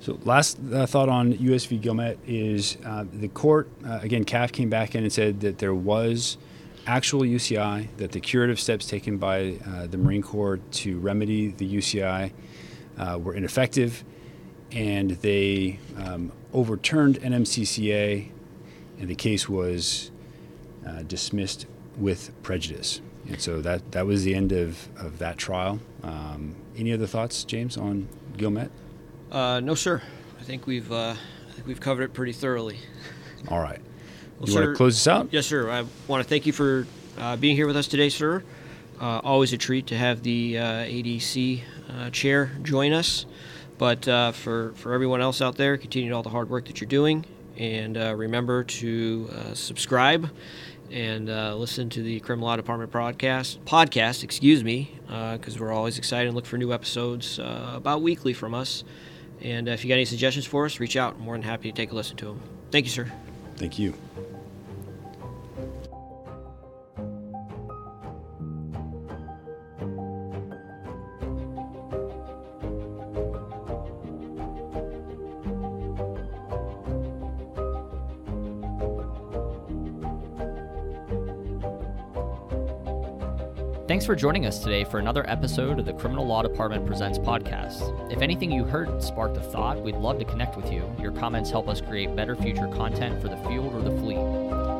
So 0.00 0.18
last 0.24 0.58
uh, 0.72 0.86
thought 0.86 1.08
on 1.08 1.32
US 1.32 1.64
v. 1.64 1.78
Gilmet 1.78 2.18
is 2.26 2.76
uh, 2.84 3.04
the 3.12 3.28
court 3.28 3.68
uh, 3.84 3.98
again. 4.02 4.24
CAAF 4.24 4.52
came 4.52 4.70
back 4.70 4.94
in 4.94 5.02
and 5.02 5.12
said 5.12 5.40
that 5.40 5.58
there 5.58 5.74
was 5.74 6.38
actual 6.86 7.20
UCI, 7.20 7.88
that 7.98 8.12
the 8.12 8.20
curative 8.20 8.58
steps 8.58 8.86
taken 8.86 9.18
by 9.18 9.58
uh, 9.66 9.86
the 9.86 9.98
Marine 9.98 10.22
Corps 10.22 10.58
to 10.70 10.98
remedy 10.98 11.48
the 11.48 11.76
UCI 11.76 12.32
uh, 12.96 13.18
were 13.22 13.34
ineffective, 13.34 14.04
and 14.72 15.10
they 15.10 15.78
um, 15.98 16.32
overturned 16.52 17.20
NMCCA, 17.20 18.30
and 18.98 19.08
the 19.08 19.14
case 19.14 19.48
was 19.48 20.10
uh, 20.86 21.02
dismissed 21.02 21.66
with 21.98 22.30
prejudice. 22.42 23.02
And 23.28 23.40
so 23.40 23.60
that, 23.60 23.92
that 23.92 24.06
was 24.06 24.24
the 24.24 24.34
end 24.34 24.52
of, 24.52 24.88
of 24.98 25.18
that 25.18 25.36
trial. 25.36 25.80
Um, 26.02 26.54
any 26.76 26.92
other 26.92 27.06
thoughts, 27.06 27.44
James, 27.44 27.76
on 27.76 28.08
Gilmet? 28.36 28.70
Uh, 29.30 29.60
no, 29.60 29.74
sir. 29.74 30.02
I 30.40 30.42
think 30.42 30.66
we've 30.66 30.90
uh, 30.90 31.14
I 31.14 31.52
think 31.52 31.66
we've 31.66 31.80
covered 31.80 32.04
it 32.04 32.14
pretty 32.14 32.32
thoroughly. 32.32 32.78
All 33.48 33.60
right. 33.60 33.80
Well, 34.38 34.48
you 34.48 34.52
sir, 34.54 34.60
want 34.60 34.72
to 34.72 34.76
close 34.76 34.94
this 34.94 35.06
out? 35.06 35.28
Yes, 35.30 35.46
sir. 35.46 35.70
I 35.70 35.84
want 36.06 36.22
to 36.22 36.28
thank 36.28 36.46
you 36.46 36.52
for 36.52 36.86
uh, 37.18 37.36
being 37.36 37.56
here 37.56 37.66
with 37.66 37.76
us 37.76 37.86
today, 37.88 38.08
sir. 38.08 38.42
Uh, 39.00 39.20
always 39.22 39.52
a 39.52 39.58
treat 39.58 39.88
to 39.88 39.96
have 39.96 40.22
the 40.22 40.58
uh, 40.58 40.62
ADC 40.62 41.62
uh, 41.90 42.10
chair 42.10 42.52
join 42.62 42.92
us. 42.92 43.26
But 43.76 44.06
for, 44.34 44.72
for 44.74 44.92
everyone 44.92 45.20
else 45.20 45.40
out 45.40 45.56
there, 45.56 45.76
continue 45.76 46.12
all 46.12 46.24
the 46.24 46.30
hard 46.30 46.50
work 46.50 46.66
that 46.66 46.80
you're 46.80 46.88
doing. 46.88 47.24
And 47.56 47.96
remember 47.96 48.64
to 48.64 49.30
subscribe 49.54 50.28
and 50.90 51.28
uh, 51.28 51.54
listen 51.56 51.90
to 51.90 52.02
the 52.02 52.20
Criminal 52.20 52.48
Law 52.48 52.56
Department 52.56 52.90
podcast. 52.92 53.58
Podcast, 53.60 54.24
excuse 54.24 54.64
me, 54.64 54.92
because 55.06 55.56
uh, 55.56 55.60
we're 55.60 55.72
always 55.72 55.98
excited 55.98 56.26
and 56.26 56.34
look 56.34 56.46
for 56.46 56.58
new 56.58 56.72
episodes 56.72 57.38
uh, 57.38 57.72
about 57.74 58.02
weekly 58.02 58.32
from 58.32 58.54
us. 58.54 58.84
And 59.40 59.68
if 59.68 59.84
you 59.84 59.88
got 59.88 59.94
any 59.94 60.04
suggestions 60.04 60.46
for 60.46 60.64
us, 60.64 60.80
reach 60.80 60.96
out. 60.96 61.14
I'm 61.14 61.22
more 61.22 61.34
than 61.34 61.42
happy 61.42 61.70
to 61.70 61.76
take 61.76 61.92
a 61.92 61.94
listen 61.94 62.16
to 62.18 62.26
them. 62.26 62.40
Thank 62.70 62.86
you, 62.86 62.90
sir. 62.90 63.10
Thank 63.56 63.78
you. 63.78 63.94
Thanks 83.88 84.04
for 84.04 84.14
joining 84.14 84.44
us 84.44 84.58
today 84.58 84.84
for 84.84 84.98
another 84.98 85.24
episode 85.30 85.78
of 85.78 85.86
the 85.86 85.94
Criminal 85.94 86.26
Law 86.26 86.42
Department 86.42 86.84
Presents 86.84 87.18
podcast. 87.18 88.12
If 88.12 88.20
anything 88.20 88.52
you 88.52 88.64
heard 88.64 89.02
sparked 89.02 89.38
a 89.38 89.40
thought, 89.40 89.80
we'd 89.80 89.96
love 89.96 90.18
to 90.18 90.26
connect 90.26 90.58
with 90.58 90.70
you. 90.70 90.94
Your 91.00 91.10
comments 91.10 91.48
help 91.48 91.70
us 91.70 91.80
create 91.80 92.14
better 92.14 92.36
future 92.36 92.68
content 92.68 93.18
for 93.18 93.28
the 93.28 93.38
field 93.48 93.74
or 93.74 93.80
the 93.80 93.96
fleet. 94.02 94.18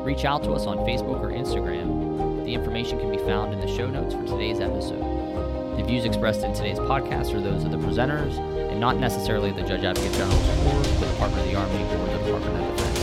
Reach 0.05 0.25
out 0.25 0.43
to 0.43 0.51
us 0.51 0.67
on 0.67 0.77
Facebook 0.85 1.21
or 1.21 1.31
Instagram. 1.31 2.45
The 2.45 2.53
information 2.53 2.99
can 2.99 3.09
be 3.09 3.17
found 3.17 3.51
in 3.51 3.59
the 3.59 3.67
show 3.75 3.87
notes 3.87 4.13
for 4.13 4.23
today's 4.27 4.59
episode. 4.59 5.01
The 5.79 5.83
views 5.85 6.05
expressed 6.05 6.43
in 6.43 6.53
today's 6.53 6.77
podcast 6.77 7.33
are 7.33 7.41
those 7.41 7.63
of 7.63 7.71
the 7.71 7.77
presenters 7.77 8.37
and 8.69 8.79
not 8.79 8.97
necessarily 8.97 9.51
the 9.51 9.63
Judge 9.63 9.85
Advocate 9.85 10.13
General's 10.13 10.49
or 10.67 10.83
the 10.99 11.07
Department 11.07 11.47
of 11.47 11.51
the 11.51 11.55
Army 11.55 11.83
or 11.83 12.05
the 12.05 12.25
Department 12.25 12.63
of 12.63 12.77
Defense. 12.77 12.99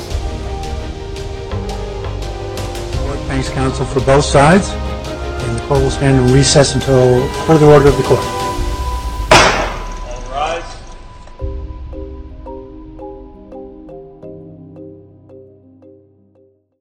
Thanks, 3.26 3.48
counsel, 3.48 3.84
for 3.86 3.98
both 4.02 4.24
sides 4.24 4.70
and 5.46 5.56
the 5.56 5.62
court 5.62 5.80
will 5.80 5.90
stand 5.90 6.16
in 6.16 6.35
recess 6.35 6.74
until 6.74 7.26
further 7.46 7.66
order 7.66 7.88
of 7.88 7.96
the 7.96 8.02
court. 8.02 8.36